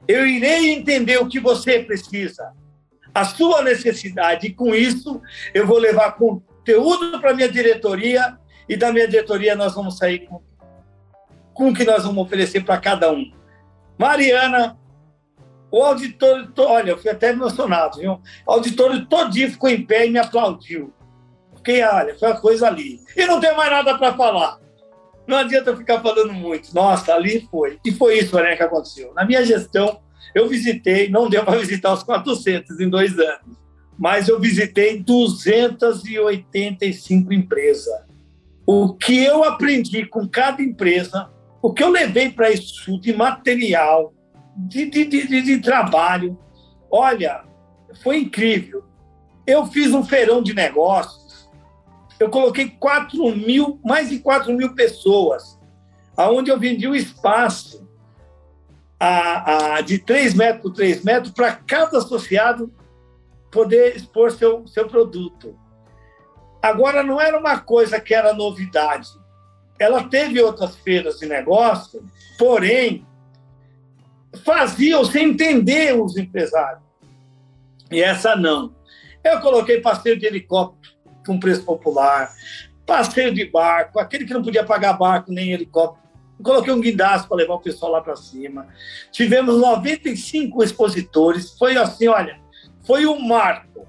[0.09, 2.53] Eu irei entender o que você precisa,
[3.13, 4.47] a sua necessidade.
[4.47, 5.21] E com isso,
[5.53, 10.21] eu vou levar conteúdo para a minha diretoria e da minha diretoria nós vamos sair
[10.27, 10.41] com,
[11.53, 13.31] com o que nós vamos oferecer para cada um.
[13.99, 14.79] Mariana,
[15.77, 18.19] o auditório, olha, eu fui até emocionado, viu?
[18.47, 20.91] O auditório todinho ficou em pé e me aplaudiu.
[21.57, 22.99] Fiquei, olha, foi uma coisa ali.
[23.15, 24.59] E não tem mais nada para falar.
[25.27, 26.75] Não adianta eu ficar falando muito.
[26.75, 27.79] Nossa, ali foi.
[27.85, 29.13] E foi isso né, que aconteceu.
[29.13, 30.01] Na minha gestão,
[30.35, 33.59] eu visitei, não deu para visitar os 400 em dois anos,
[33.99, 38.01] mas eu visitei 285 empresas.
[38.67, 41.29] O que eu aprendi com cada empresa,
[41.61, 44.16] o que eu levei para isso de material,
[44.57, 46.39] de, de, de, de trabalho.
[46.91, 47.45] Olha,
[48.03, 48.85] foi incrível.
[49.47, 51.49] Eu fiz um feirão de negócios,
[52.19, 55.59] eu coloquei 4 mil, mais de 4 mil pessoas,
[56.17, 57.87] aonde eu vendi um espaço
[58.99, 62.73] a, a, de 3 metros por 3 metros para cada associado
[63.51, 65.57] poder expor seu, seu produto.
[66.63, 69.09] Agora, não era uma coisa que era novidade.
[69.79, 72.03] Ela teve outras feiras de negócio,
[72.39, 73.07] porém,
[74.47, 76.81] faziam sem entender os empresários.
[77.91, 78.73] E essa não.
[79.25, 80.95] Eu coloquei passeio de helicóptero
[81.27, 82.33] com preço popular,
[82.87, 86.07] passeio de barco, aquele que não podia pagar barco nem helicóptero.
[86.39, 88.69] Eu coloquei um guindaste para levar o pessoal lá para cima.
[89.11, 91.57] Tivemos 95 expositores.
[91.59, 92.39] Foi assim, olha,
[92.85, 93.89] foi um marco.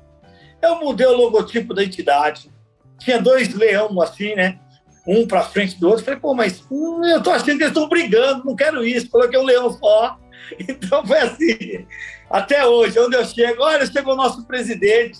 [0.59, 2.49] Eu mudei o logotipo da entidade.
[2.97, 4.59] Tinha dois leão assim, né?
[5.05, 6.03] Um para frente do outro.
[6.03, 9.09] Falei, pô, mas hum, eu tô achando que eles estão brigando, não quero isso.
[9.09, 10.17] Coloquei um leão só
[10.67, 11.85] Então foi assim,
[12.29, 15.19] até hoje, onde eu chego, olha, chegou o nosso presidente,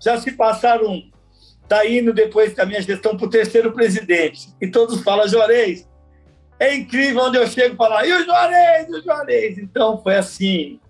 [0.00, 1.02] já se passaram,
[1.62, 5.88] está indo depois da minha gestão para o terceiro presidente, e todos falam, Juarez,
[6.58, 10.80] é incrível onde eu chego falar, e o Juarez, e o Juarez, então foi assim,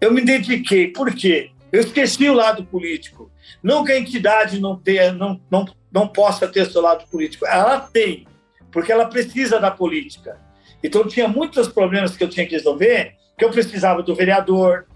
[0.00, 1.50] eu me identifiquei, por quê?
[1.72, 3.30] Eu esqueci o lado político.
[3.62, 7.46] Não que a entidade não, tenha, não, não, não possa ter seu lado político.
[7.46, 8.26] Ela tem,
[8.72, 10.38] porque ela precisa da política.
[10.82, 14.86] Então, tinha muitos problemas que eu tinha que resolver, que eu precisava do vereador,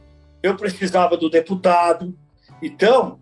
[0.43, 2.15] eu precisava do deputado.
[2.61, 3.19] Então,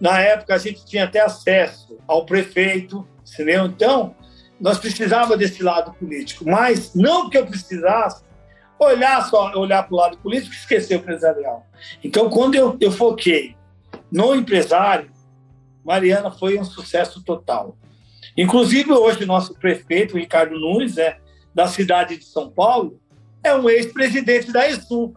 [0.00, 3.66] na época, a gente tinha até acesso ao prefeito, entendeu?
[3.66, 4.14] Então,
[4.60, 8.22] nós precisávamos desse lado político, mas não que eu precisasse
[8.78, 11.66] olhar só, olhar para o lado político e esquecer o empresarial.
[12.04, 13.56] Então, quando eu, eu foquei
[14.08, 15.10] no empresário,
[15.84, 17.76] Mariana foi um sucesso total.
[18.36, 21.18] Inclusive, hoje, nosso prefeito, Ricardo Nunes, é,
[21.52, 23.00] da cidade de São Paulo,
[23.44, 25.14] é um ex-presidente da ESU,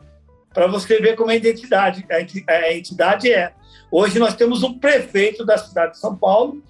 [0.53, 3.53] para você ver como a identidade, a entidade é.
[3.89, 6.61] Hoje nós temos um prefeito da cidade de São Paulo,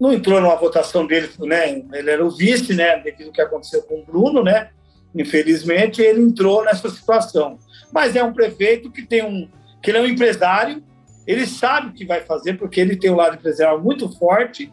[0.00, 1.82] não entrou numa votação dele, né?
[1.92, 2.98] Ele era o vice, né?
[3.00, 4.70] Devido ao que aconteceu com o Bruno, né?
[5.14, 7.58] Infelizmente ele entrou nessa situação.
[7.92, 9.46] Mas é um prefeito que tem um,
[9.82, 10.82] que ele é um empresário,
[11.26, 14.72] ele sabe o que vai fazer porque ele tem um lado empresarial muito forte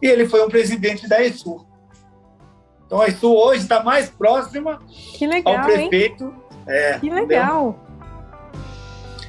[0.00, 1.66] e ele foi um presidente da ESU.
[2.92, 4.78] Então a ESU hoje está mais próxima
[5.18, 6.34] legal, ao prefeito.
[6.66, 7.74] É, que legal.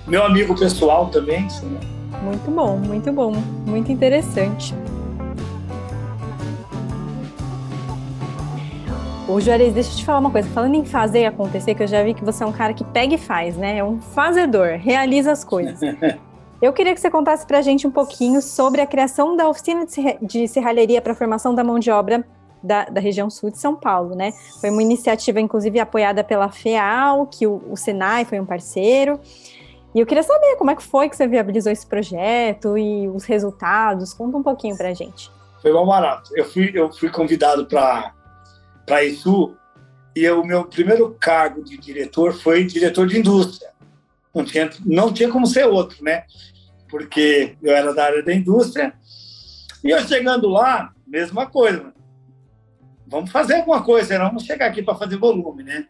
[0.06, 1.50] Meu, meu amigo pessoal também.
[1.50, 1.80] Sim.
[2.22, 3.32] Muito bom, muito bom,
[3.66, 4.76] muito interessante.
[9.30, 10.50] Ô Juarez, deixa eu te falar uma coisa.
[10.50, 12.84] Falando em fazer e acontecer, que eu já vi que você é um cara que
[12.84, 13.78] pega e faz, né?
[13.78, 15.80] É um fazedor, realiza as coisas.
[16.62, 19.86] Eu queria que você contasse para a gente um pouquinho sobre a criação da oficina
[20.22, 22.26] de serralheria para a formação da mão de obra
[22.64, 24.32] da, da, região sul de São Paulo, né?
[24.62, 29.20] Foi uma iniciativa, inclusive, apoiada pela FEAL, que o, o Senai foi um parceiro.
[29.94, 33.26] E eu queria saber como é que foi que você viabilizou esse projeto e os
[33.26, 34.14] resultados.
[34.14, 35.30] Conta um pouquinho para a gente.
[35.62, 36.32] Foi bom barato.
[36.36, 38.14] Eu fui, eu fui convidado para
[38.86, 39.56] para isso
[40.14, 43.70] e o meu primeiro cargo de diretor foi diretor de indústria.
[44.36, 46.24] Não tinha, não tinha como ser outro, né?
[46.90, 48.94] Porque eu era da área da indústria.
[49.82, 51.94] E eu chegando lá, mesma coisa
[53.14, 55.86] vamos fazer alguma coisa, não vamos chegar aqui para fazer volume, né?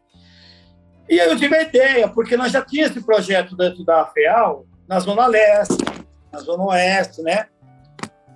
[1.09, 4.65] E aí eu tive a ideia, porque nós já tínhamos esse projeto dentro da FEAL,
[4.85, 5.85] na Zona Leste,
[6.31, 7.47] na Zona Oeste, né?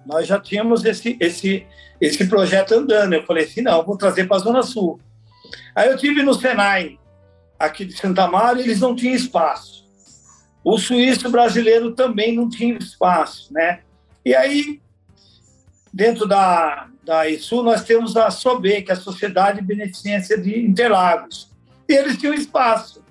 [0.06, 1.68] Nós já tínhamos esse, esse,
[2.00, 3.14] esse projeto andando.
[3.14, 5.02] Eu falei assim, não, vou trazer para a Zona Sul.
[5.76, 6.98] Aí eu tive no Senai,
[7.60, 9.86] aqui de Santa Maria, eles não tinham espaço.
[10.64, 13.82] O suíço brasileiro também não tinha espaço, né?
[14.24, 14.82] E aí,
[15.94, 20.60] dentro da, da ISU, nós temos a SOBE, que é a Sociedade de Beneficência de
[20.60, 21.50] Interlagos.
[21.88, 23.02] E eles tinham espaço.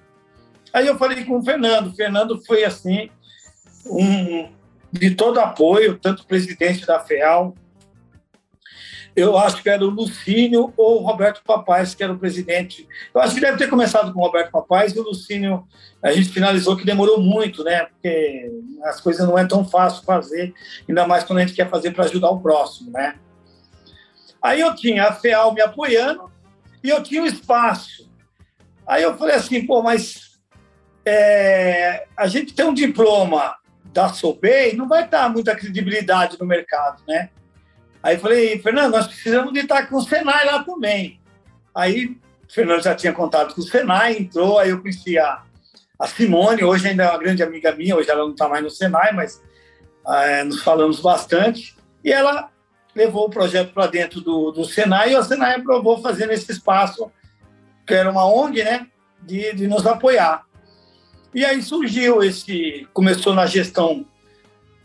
[0.73, 1.89] Aí eu falei com o Fernando.
[1.89, 3.09] O Fernando foi, assim,
[3.87, 4.51] um,
[4.93, 7.55] de todo apoio, tanto presidente da FEAL,
[9.17, 12.87] eu acho que era o Lucínio ou o Roberto Papais, que era o presidente.
[13.15, 15.67] Eu acho que deve ter começado com o Roberto Papais e o Lucínio,
[16.03, 17.87] a gente finalizou que demorou muito, né?
[17.87, 18.53] Porque
[18.85, 20.53] as coisas não é tão fácil fazer,
[20.87, 23.15] ainda mais quando a gente quer fazer para ajudar o próximo, né?
[24.47, 26.31] Aí eu tinha a FEAL me apoiando
[26.81, 28.09] e eu tinha o um espaço.
[28.87, 30.39] Aí eu falei assim, pô, mas
[31.05, 33.57] é, a gente tem um diploma
[33.87, 37.31] da SOBEI, não vai dar muita credibilidade no mercado, né?
[38.01, 41.21] Aí falei, Fernando, nós precisamos de estar com o Senai lá também.
[41.75, 42.17] Aí
[42.49, 45.43] o Fernando já tinha contato com o Senai, entrou, aí eu conheci a,
[45.99, 48.71] a Simone, hoje ainda é uma grande amiga minha, hoje ela não está mais no
[48.71, 49.43] Senai, mas
[50.07, 51.75] é, nos falamos bastante.
[52.05, 52.49] E ela
[52.97, 57.13] levou o projeto para dentro do, do Senai e o Senai aprovou fazer nesse espaço,
[57.87, 58.87] que era uma ONG, né,
[59.23, 60.45] de, de nos apoiar.
[61.35, 64.07] E aí surgiu esse, começou na gestão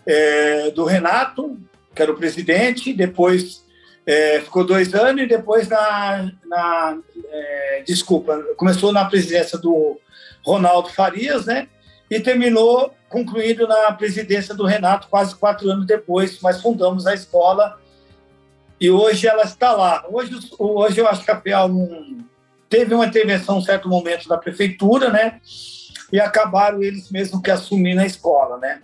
[0.06, 1.58] é, do Renato,
[1.96, 3.66] que era o presidente, depois
[4.06, 6.98] é, ficou dois anos e depois na, na
[7.30, 9.98] é, desculpa, começou na presidência do
[10.46, 11.70] Ronaldo Farias, né,
[12.10, 17.80] e terminou concluindo na presidência do Renato quase quatro anos depois, mas fundamos a escola
[18.82, 20.04] e hoje ela está lá.
[20.10, 21.70] Hoje, hoje eu acho que a FEAL
[22.68, 25.40] teve uma intervenção em certo momento da prefeitura, né?
[26.12, 28.82] E acabaram eles mesmo que assumir na escola, né?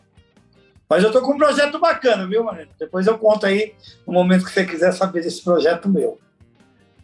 [0.87, 2.69] Mas eu estou com um projeto bacana, viu, Marina?
[2.79, 3.73] Depois eu conto aí
[4.05, 6.19] no momento que você quiser saber desse projeto meu.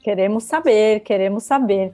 [0.04, 1.94] Queremos saber, queremos saber.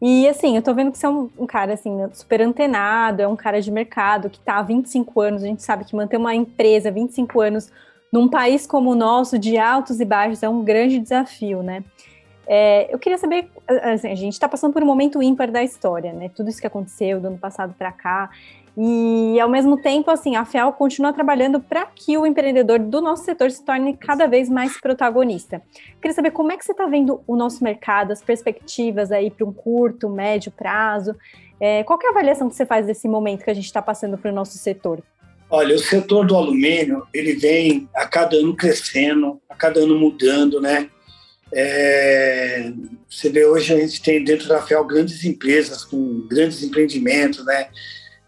[0.00, 3.28] E assim, eu tô vendo que você é um, um, cara assim, super antenado, é
[3.28, 6.34] um cara de mercado que tá há 25 anos, a gente sabe que manter uma
[6.34, 7.70] empresa 25 anos
[8.12, 11.82] num país como o nosso, de altos e baixos, é um grande desafio, né?
[12.46, 16.12] É, eu queria saber, assim, a gente está passando por um momento ímpar da história,
[16.12, 16.28] né?
[16.28, 18.28] Tudo isso que aconteceu do ano passado para cá.
[18.76, 23.24] E, ao mesmo tempo, assim, a FEAL continua trabalhando para que o empreendedor do nosso
[23.24, 25.62] setor se torne cada vez mais protagonista.
[26.00, 29.46] Queria saber como é que você está vendo o nosso mercado, as perspectivas aí para
[29.46, 31.14] um curto, médio prazo.
[31.60, 34.18] É, qual é a avaliação que você faz desse momento que a gente está passando
[34.18, 35.02] para o nosso setor?
[35.54, 40.62] Olha, o setor do alumínio, ele vem a cada ano crescendo, a cada ano mudando,
[40.62, 40.88] né?
[41.52, 42.72] É,
[43.06, 47.68] você vê hoje a gente tem dentro da FEAL grandes empresas com grandes empreendimentos, né?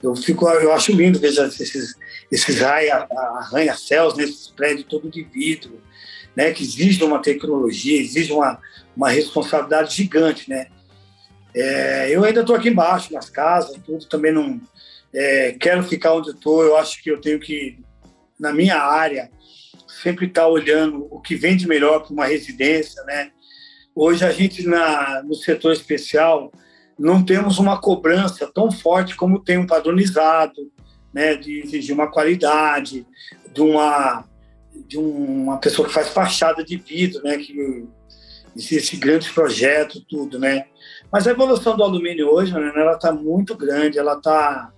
[0.03, 1.95] Eu fico, eu acho lindo ver esses,
[2.31, 5.81] esses arranha-céus nesses prédios todo de vidro,
[6.37, 6.53] né?
[6.53, 8.61] Que exige uma tecnologia, exige uma,
[8.95, 10.67] uma responsabilidade gigante, né?
[11.55, 14.61] É, eu ainda estou aqui embaixo nas casas, tudo também não
[15.15, 16.63] é, quero ficar onde estou.
[16.63, 17.79] Eu acho que eu tenho que
[18.39, 19.31] na minha área
[20.03, 23.31] sempre estar tá olhando o que vem de melhor para uma residência, né?
[23.95, 26.53] Hoje a gente na no setor especial
[26.99, 30.71] não temos uma cobrança tão forte como tem um padronizado,
[31.13, 33.07] né, de exigir uma qualidade,
[33.53, 34.25] de uma
[34.87, 37.87] de uma pessoa que faz fachada de vidro, né, que
[38.57, 40.67] existe grandes projetos, tudo, né.
[41.13, 44.73] Mas a evolução do alumínio hoje, né, ela está muito grande, ela está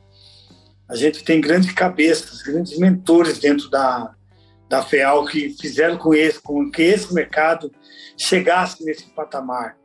[0.88, 4.12] a gente tem grandes cabeças, grandes mentores dentro da
[4.68, 7.70] da FEAL que fizeram com esse, com que esse mercado
[8.16, 9.76] chegasse nesse patamar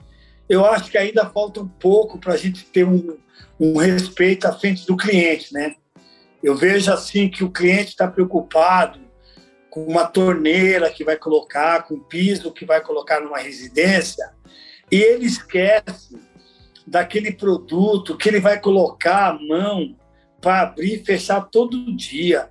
[0.52, 3.18] eu acho que ainda falta um pouco para a gente ter um,
[3.58, 5.76] um respeito à frente do cliente, né?
[6.44, 9.00] Eu vejo assim que o cliente está preocupado
[9.70, 14.30] com uma torneira que vai colocar, com um piso que vai colocar numa residência,
[14.92, 16.20] e ele esquece
[16.86, 19.96] daquele produto que ele vai colocar a mão
[20.41, 22.49] para abrir e fechar todo dia.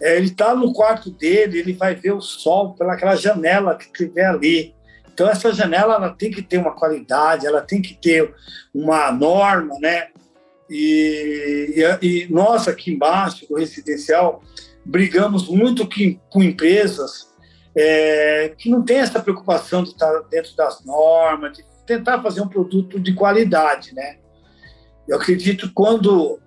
[0.00, 4.26] É, ele está no quarto dele, ele vai ver o sol pelaquela janela que tiver
[4.26, 4.74] ali.
[5.12, 8.34] Então, essa janela ela tem que ter uma qualidade, ela tem que ter
[8.74, 10.08] uma norma, né?
[10.68, 14.42] E, e, e nós aqui embaixo, do residencial,
[14.84, 17.28] brigamos muito que, com empresas
[17.74, 22.48] é, que não têm essa preocupação de estar dentro das normas, de tentar fazer um
[22.48, 24.16] produto de qualidade, né?
[25.08, 26.38] Eu acredito quando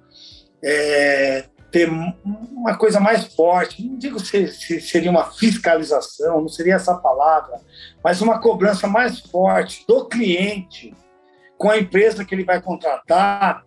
[0.63, 3.83] é, ter uma coisa mais forte.
[3.83, 7.59] Não digo se, se, seria uma fiscalização, não seria essa palavra,
[8.03, 10.93] mas uma cobrança mais forte do cliente
[11.57, 13.65] com a empresa que ele vai contratar,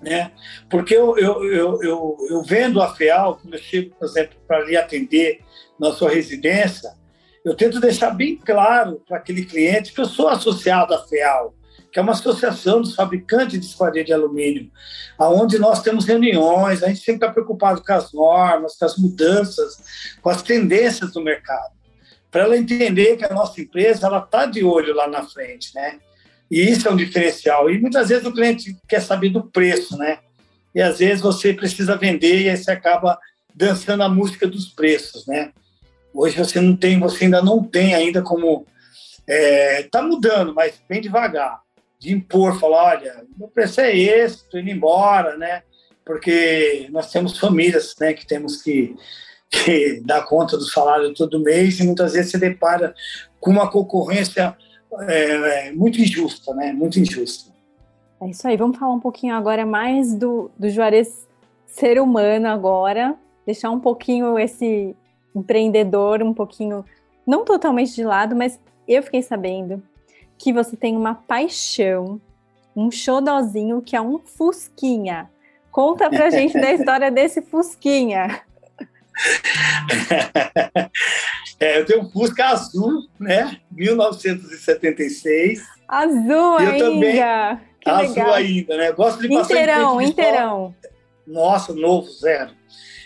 [0.00, 0.30] né?
[0.70, 4.64] Porque eu, eu, eu, eu, eu vendo a FEAL, quando eu chego, por exemplo, para
[4.64, 5.40] lhe atender
[5.80, 6.90] na sua residência,
[7.44, 11.54] eu tento deixar bem claro para aquele cliente que eu sou associado à FEAL,
[11.96, 14.70] que é uma associação dos fabricantes de esquadria de alumínio,
[15.16, 19.78] aonde nós temos reuniões, a gente sempre está preocupado com as normas, com as mudanças,
[20.20, 21.72] com as tendências do mercado,
[22.30, 25.98] para ela entender que a nossa empresa ela está de olho lá na frente, né?
[26.50, 27.70] E isso é um diferencial.
[27.70, 30.18] E muitas vezes o cliente quer saber do preço, né?
[30.74, 33.18] E às vezes você precisa vender e aí você acaba
[33.54, 35.50] dançando a música dos preços, né?
[36.12, 38.66] Hoje você não tem, você ainda não tem ainda como
[39.26, 41.64] está é, tá mudando, mas bem devagar
[41.98, 45.62] de impor, falar, olha, meu preço é esse, estou indo embora, né?
[46.04, 48.94] Porque nós temos famílias, né, que temos que,
[49.50, 52.94] que dar conta do salário todo mês e muitas vezes se depara
[53.40, 54.56] com uma concorrência
[55.08, 56.72] é, muito injusta, né?
[56.72, 57.50] Muito injusta.
[58.20, 58.56] É isso aí.
[58.56, 61.26] Vamos falar um pouquinho agora mais do, do Juarez
[61.66, 64.96] ser humano agora, deixar um pouquinho esse
[65.34, 66.84] empreendedor um pouquinho,
[67.26, 69.82] não totalmente de lado, mas eu fiquei sabendo
[70.38, 72.20] que você tem uma paixão,
[72.74, 75.30] um xodozinho que é um Fusquinha.
[75.70, 78.42] Conta pra gente da história desse Fusquinha.
[81.58, 83.58] É, eu tenho um Fusca azul, né?
[83.70, 85.62] 1976.
[85.88, 86.84] Azul ainda.
[86.84, 87.14] Também,
[87.80, 88.34] que azul legal.
[88.34, 88.92] ainda, né?
[88.92, 90.74] Gosto de passar inteirão, em inteirão.
[91.26, 92.50] Nossa, novo, zero.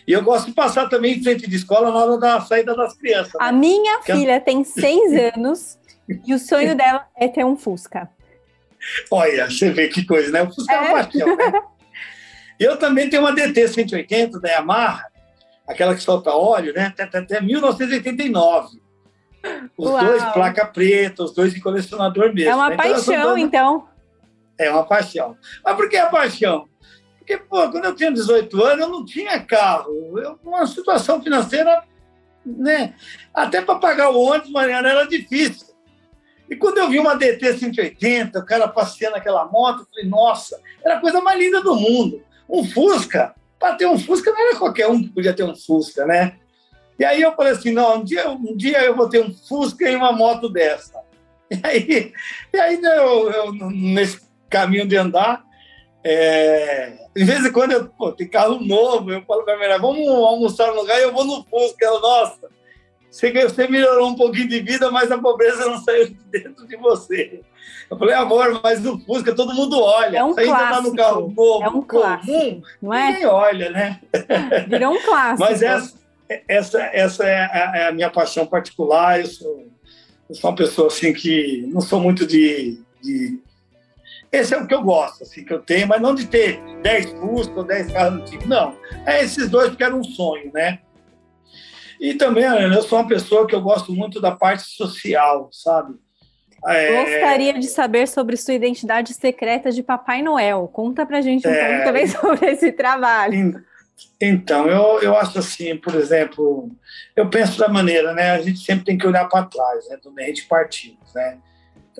[0.07, 2.95] E eu gosto de passar também em frente de escola na hora da saída das
[2.95, 3.35] crianças.
[3.39, 3.59] A né?
[3.59, 4.41] minha filha é...
[4.41, 5.79] tem seis anos
[6.27, 8.09] e o sonho dela é ter um Fusca.
[9.11, 10.43] Olha, você vê que coisa, né?
[10.43, 11.53] O Fusca é, é uma paixão, né?
[12.59, 15.07] Eu também tenho uma DT 180 da Yamaha,
[15.67, 16.87] aquela que solta óleo, né?
[16.87, 18.81] Até, até 1989.
[19.77, 20.05] Os Uau.
[20.05, 22.51] dois, placa preta, os dois de colecionador mesmo.
[22.51, 22.75] É uma né?
[22.75, 23.39] então, paixão, dando...
[23.39, 23.89] então.
[24.59, 25.37] É uma paixão.
[25.65, 26.69] Mas por que a paixão?
[27.19, 30.19] Porque, pô, quando eu tinha 18 anos, eu não tinha carro.
[30.19, 31.83] Eu, uma situação financeira,
[32.45, 32.95] né?
[33.33, 35.69] Até para pagar o ônibus, Mariana, era difícil.
[36.51, 40.61] E quando eu vi uma DT 180, o cara passeando aquela moto, eu falei, nossa,
[40.85, 42.21] era a coisa mais linda do mundo.
[42.49, 46.05] Um Fusca, para ter um Fusca não era qualquer um que podia ter um Fusca,
[46.05, 46.35] né?
[46.99, 49.89] E aí eu falei assim, não, um dia, um dia eu vou ter um Fusca
[49.89, 50.99] e uma moto dessa.
[51.51, 52.13] E aí,
[52.53, 55.45] e aí eu, eu, nesse caminho de andar,
[56.03, 59.79] É, de vez em quando eu pô, tem carro novo, eu falo para a mulher,
[59.79, 61.85] vamos almoçar no lugar e eu vou no Fusca.
[61.85, 62.40] Ela, nossa,
[63.11, 66.77] você, você melhorou um pouquinho de vida, mas a pobreza não saiu de dentro de
[66.77, 67.41] você.
[67.91, 70.19] Eu falei, amor, mas no Fusca todo mundo olha.
[70.19, 70.65] É um você clássico.
[70.65, 73.07] ainda tá no carro novo, é um clássico, comum, não é?
[73.09, 74.01] ninguém olha, né?
[74.69, 75.41] Virou um clássico.
[75.41, 75.95] Mas essa,
[76.47, 79.19] essa, essa é, a, é a minha paixão particular.
[79.19, 79.67] Eu sou,
[80.29, 83.41] eu sou uma pessoa assim que não sou muito de, de
[84.31, 87.11] esse é o que eu gosto, assim, que eu tenho, mas não de ter 10
[87.15, 88.77] Fusca ou 10 carros antigos, não.
[89.05, 90.79] É esses dois porque era um sonho, né?
[92.01, 95.95] E também, eu sou uma pessoa que eu gosto muito da parte social, sabe?
[96.67, 97.05] É...
[97.05, 100.67] Gostaria de saber sobre sua identidade secreta de Papai Noel.
[100.73, 101.69] Conta pra gente um é...
[101.69, 103.63] pouco também sobre esse trabalho.
[104.19, 106.71] Então, eu, eu acho assim, por exemplo,
[107.15, 108.31] eu penso da maneira, né?
[108.31, 109.99] A gente sempre tem que olhar para trás, né?
[110.03, 111.39] Do a gente partimos, né?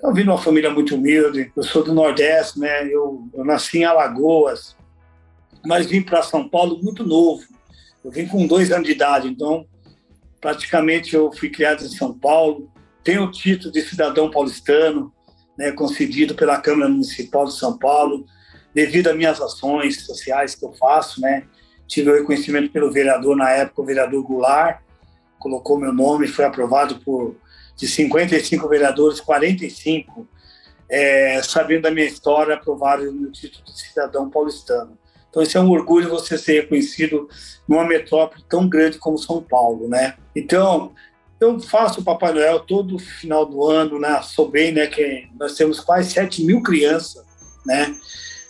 [0.01, 2.87] Eu vim de uma família muito humilde, eu sou do Nordeste, né?
[2.87, 4.75] Eu, eu nasci em Alagoas,
[5.63, 7.43] mas vim para São Paulo muito novo.
[8.03, 9.67] Eu vim com dois anos de idade, então
[10.41, 12.69] praticamente eu fui criado em São Paulo.
[13.03, 15.13] Tenho o título de cidadão paulistano,
[15.57, 18.25] né, concedido pela Câmara Municipal de São Paulo,
[18.73, 21.43] devido às minhas ações sociais que eu faço, né?
[21.87, 24.81] Tive o reconhecimento pelo vereador na época, o vereador Goulart,
[25.37, 27.35] colocou meu nome, foi aprovado por
[27.75, 30.27] de 55 vereadores, 45,
[30.87, 34.97] é, sabendo da minha história, aprovaram o meu título de cidadão paulistano.
[35.31, 37.27] Então, isso é um orgulho você ser reconhecido
[37.67, 40.15] numa metrópole tão grande como São Paulo, né?
[40.35, 40.91] Então,
[41.39, 44.21] eu faço o Papai Noel todo final do ano, né?
[44.21, 44.87] Sou bem, né?
[44.87, 47.25] Que nós temos quase 7 mil crianças,
[47.65, 47.95] né?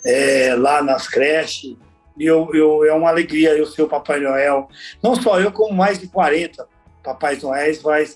[0.04, 1.76] É, lá nas creches.
[2.18, 4.68] E eu, eu, é uma alegria eu ser o Papai Noel.
[5.00, 6.66] Não só eu, como mais de 40
[7.02, 8.08] Papai Noel vai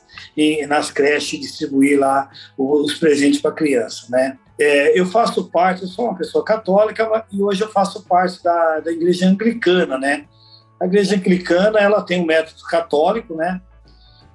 [0.68, 4.38] nas creches distribuir lá os presentes para criança, né?
[4.58, 8.80] É, eu faço parte, eu sou uma pessoa católica e hoje eu faço parte da,
[8.80, 10.26] da igreja anglicana, né?
[10.80, 13.60] A igreja anglicana, ela tem um método católico, né?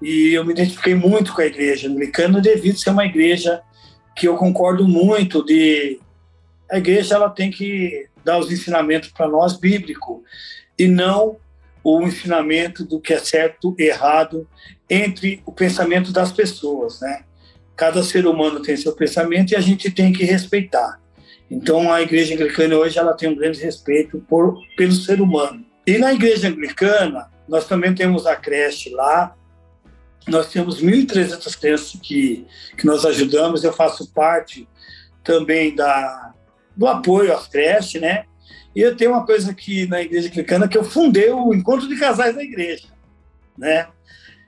[0.01, 3.61] E eu me identifiquei muito com a igreja anglicana devido a ser uma igreja
[4.15, 5.99] que eu concordo muito de
[6.71, 10.23] a igreja ela tem que dar os ensinamentos para nós bíblico
[10.77, 11.37] e não
[11.83, 14.47] o ensinamento do que é certo e errado
[14.89, 17.23] entre o pensamento das pessoas, né?
[17.75, 20.99] Cada ser humano tem seu pensamento e a gente tem que respeitar.
[21.49, 25.65] Então a igreja anglicana hoje ela tem um grande respeito por pelo ser humano.
[25.85, 29.35] E na igreja anglicana nós também temos a creche lá.
[30.27, 32.45] Nós temos 1.300 crianças que
[32.77, 33.63] que nós ajudamos.
[33.63, 34.67] Eu faço parte
[35.23, 36.33] também da
[36.75, 38.25] do apoio às creches, né?
[38.75, 41.99] E eu tenho uma coisa aqui na Igreja Anglicana que eu fundei o Encontro de
[41.99, 42.87] Casais da Igreja,
[43.57, 43.87] né?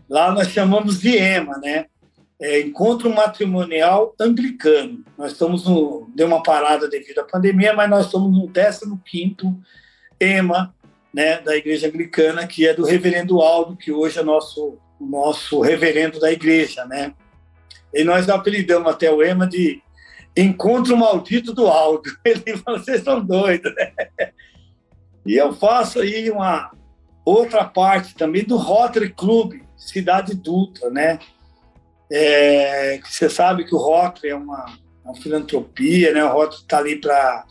[0.10, 1.86] Lá nós chamamos de EMA, né?
[2.46, 5.02] É Encontro Matrimonial Anglicano.
[5.18, 6.12] Nós estamos no...
[6.14, 9.58] Deu uma parada devido à pandemia, mas nós estamos no 15º
[10.20, 10.76] EMA,
[11.14, 16.20] né, da Igreja Anglicana, que é do reverendo Aldo, que hoje é nosso nosso reverendo
[16.20, 17.14] da igreja, né?
[17.94, 19.82] E nós apelidamos até o EMA de
[20.36, 22.10] encontro maldito do Aldo.
[22.26, 23.94] Ele falou, vocês estão doidos, né?
[25.26, 26.70] E eu faço aí uma
[27.24, 31.18] outra parte também do Rotary Club Cidade Dutra, né?
[32.16, 36.24] É, você sabe que o Rotary é uma, uma filantropia, né?
[36.24, 37.44] O Rotary está ali para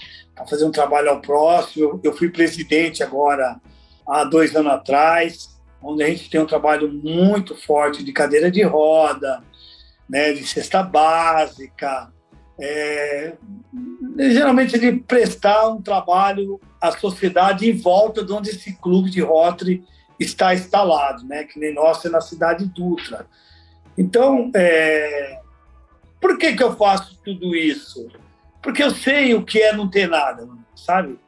[0.49, 1.85] fazer um trabalho ao próximo.
[1.85, 3.61] Eu, eu fui presidente agora
[4.07, 8.63] há dois anos atrás, onde a gente tem um trabalho muito forte de cadeira de
[8.63, 9.43] roda,
[10.09, 10.33] né?
[10.33, 12.13] De cesta básica,
[12.61, 13.33] é,
[14.17, 19.83] geralmente de prestar um trabalho à sociedade em volta de onde esse clube de Rotary
[20.21, 21.43] está instalado, né?
[21.45, 23.27] que nem nosso é na cidade Dutra.
[23.97, 25.41] Então, é,
[26.21, 28.09] por que, que eu faço tudo isso?
[28.63, 31.19] Porque eu sei o que é não ter nada, sabe?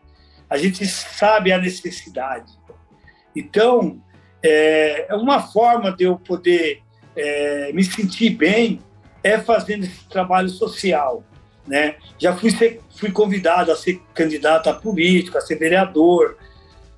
[0.49, 2.53] A gente sabe a necessidade.
[3.35, 4.01] Então,
[4.43, 6.83] é, uma forma de eu poder
[7.17, 8.81] é, me sentir bem
[9.23, 11.25] é fazendo esse trabalho social.
[11.67, 11.97] Né?
[12.19, 16.37] Já fui, ser, fui convidado a ser candidato a político, a ser vereador.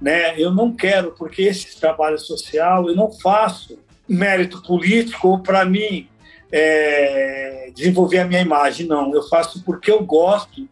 [0.01, 0.39] Né?
[0.39, 6.09] Eu não quero, porque esse trabalho social eu não faço mérito político ou para mim
[6.53, 9.13] é, desenvolver a minha imagem, não.
[9.15, 10.69] Eu faço porque eu gosto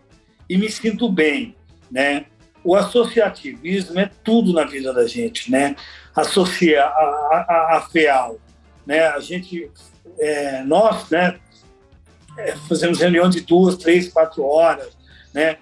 [0.49, 1.57] e me sinto bem.
[1.91, 2.27] Né?
[2.63, 5.77] O associativismo é tudo na vida da gente, né?
[6.15, 8.39] Associa a, a, a FEAL,
[8.87, 9.07] né?
[9.09, 9.71] A gente,
[10.19, 11.39] é, nós, né?
[12.39, 14.97] é, fazemos reunião de duas, três, quatro horas,
[15.33, 15.57] né?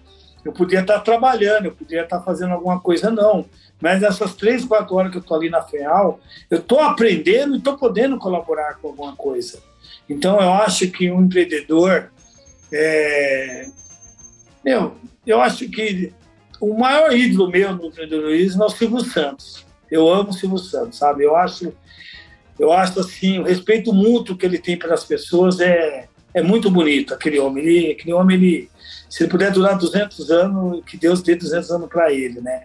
[0.44, 3.44] Eu podia estar trabalhando, eu podia estar fazendo alguma coisa, não.
[3.82, 7.58] Mas essas três, quatro horas que eu estou ali na FEAL, eu estou aprendendo e
[7.58, 9.60] estou podendo colaborar com alguma coisa.
[10.08, 12.12] Então, eu acho que um empreendedor...
[12.72, 13.66] É...
[14.64, 14.94] Meu,
[15.26, 16.12] eu acho que
[16.60, 19.66] o maior ídolo meu no empreendedorismo é o Silvio Santos.
[19.90, 21.24] Eu amo o Silvio Santos, sabe?
[21.24, 21.74] Eu acho,
[22.60, 27.12] eu acho assim, o respeito mútuo que ele tem pelas pessoas é, é muito bonito.
[27.12, 28.70] Aquele homem, ele, aquele homem, ele,
[29.10, 32.62] se ele puder durar 200 anos, que Deus dê 200 anos para ele, né?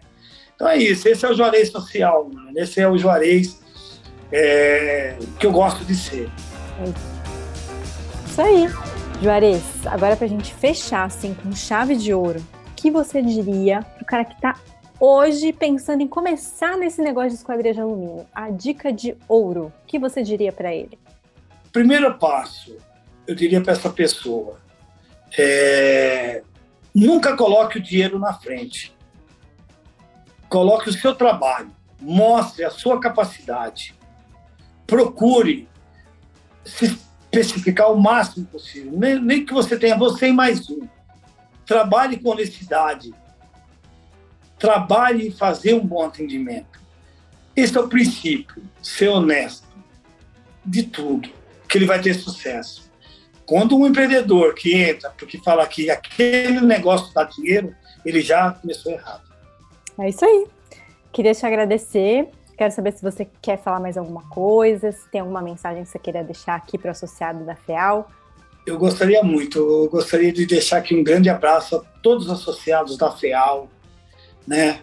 [0.58, 1.08] Então é isso.
[1.08, 2.52] Esse é o Juarez social, mano.
[2.56, 3.62] Esse é o Juarez
[4.32, 6.30] é, que eu gosto de ser.
[8.26, 8.68] Isso aí.
[9.22, 13.82] Juarez, agora para a gente fechar assim com chave de ouro, o que você diria
[13.82, 14.60] para o cara que está
[15.00, 18.26] hoje pensando em começar nesse negócio de esquadria de alumínio?
[18.34, 20.98] A dica de ouro, o que você diria para ele?
[21.72, 22.76] Primeiro passo,
[23.28, 24.60] eu diria para essa pessoa,
[25.38, 26.42] é,
[26.96, 28.97] nunca coloque o dinheiro na frente.
[30.50, 33.94] Coloque o seu trabalho, mostre a sua capacidade,
[34.86, 35.68] procure
[36.64, 36.98] se
[37.32, 38.92] especificar o máximo possível.
[38.94, 40.88] Nem, nem que você tenha você e mais um.
[41.66, 43.14] Trabalhe com honestidade.
[44.58, 46.80] Trabalhe em fazer um bom atendimento.
[47.56, 49.68] Esse é o princípio, ser honesto
[50.66, 51.30] de tudo,
[51.68, 52.90] que ele vai ter sucesso.
[53.46, 57.76] Quando um empreendedor que entra porque fala que aquele negócio dá dinheiro,
[58.06, 59.27] ele já começou errado.
[60.00, 60.48] É isso aí.
[61.12, 65.44] Queria te agradecer Quero saber se você quer falar mais alguma coisa, se tem alguma
[65.44, 68.10] mensagem que você queira deixar aqui para o associado da FEAL.
[68.66, 72.98] Eu gostaria muito, eu gostaria de deixar aqui um grande abraço a todos os associados
[72.98, 73.70] da FEAL,
[74.48, 74.82] né?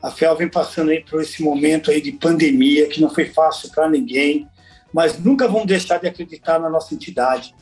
[0.00, 3.68] A FEAL vem passando aí por esse momento aí de pandemia que não foi fácil
[3.72, 4.48] para ninguém,
[4.94, 7.52] mas nunca vamos deixar de acreditar na nossa entidade,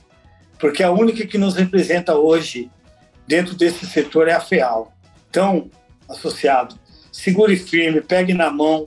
[0.59, 2.71] porque a única que nos representa hoje
[3.27, 4.93] dentro desse setor é a FEAL.
[5.31, 5.71] Então,
[6.07, 6.79] associado,
[7.17, 8.87] segure firme, pegue na mão,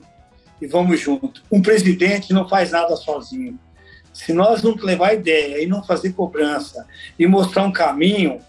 [0.62, 1.42] e vamos junto.
[1.52, 3.60] Um presidente não faz nada sozinho.
[4.14, 6.86] Se nós não levar ideia e não fazer cobrança
[7.18, 8.40] e mostrar um caminho,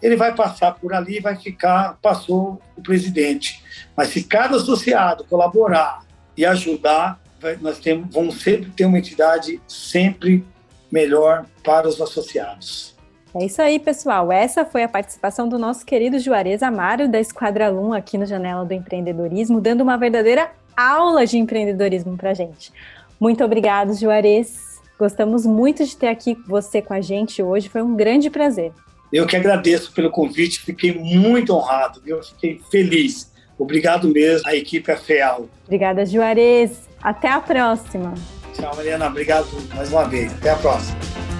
[0.00, 3.62] ele vai passar por ali e vai ficar, passou o presidente.
[3.96, 6.04] Mas se cada associado colaborar
[6.36, 7.20] e ajudar,
[7.60, 10.44] nós temos, vamos sempre ter uma entidade sempre
[10.92, 12.93] melhor para os associados.
[13.36, 14.30] É isso aí, pessoal.
[14.30, 18.64] Essa foi a participação do nosso querido Juarez Amaro, da Esquadra Lum, aqui no Janela
[18.64, 22.72] do Empreendedorismo, dando uma verdadeira aula de empreendedorismo para gente.
[23.18, 24.80] Muito obrigado, Juarez.
[24.98, 27.68] Gostamos muito de ter aqui você com a gente hoje.
[27.68, 28.72] Foi um grande prazer.
[29.12, 32.22] Eu que agradeço pelo convite, fiquei muito honrado, viu?
[32.22, 33.32] Fiquei feliz.
[33.58, 35.48] Obrigado mesmo à equipe AFEAL.
[35.64, 36.88] Obrigada, Juarez.
[37.02, 38.14] Até a próxima.
[38.54, 39.06] Tchau, Mariana.
[39.06, 40.32] Obrigado mais uma vez.
[40.34, 41.33] Até a próxima.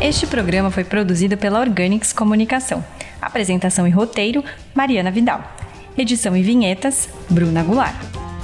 [0.00, 2.84] Este programa foi produzido pela Organics Comunicação.
[3.20, 5.42] Apresentação e roteiro, Mariana Vidal.
[5.96, 7.94] Edição e vinhetas, Bruna Goulart.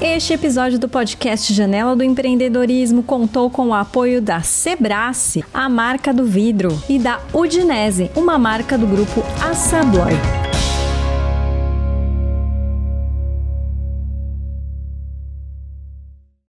[0.00, 6.14] Este episódio do podcast Janela do Empreendedorismo contou com o apoio da Sebrace, a marca
[6.14, 10.47] do vidro, e da Udinese, uma marca do grupo Assabloy.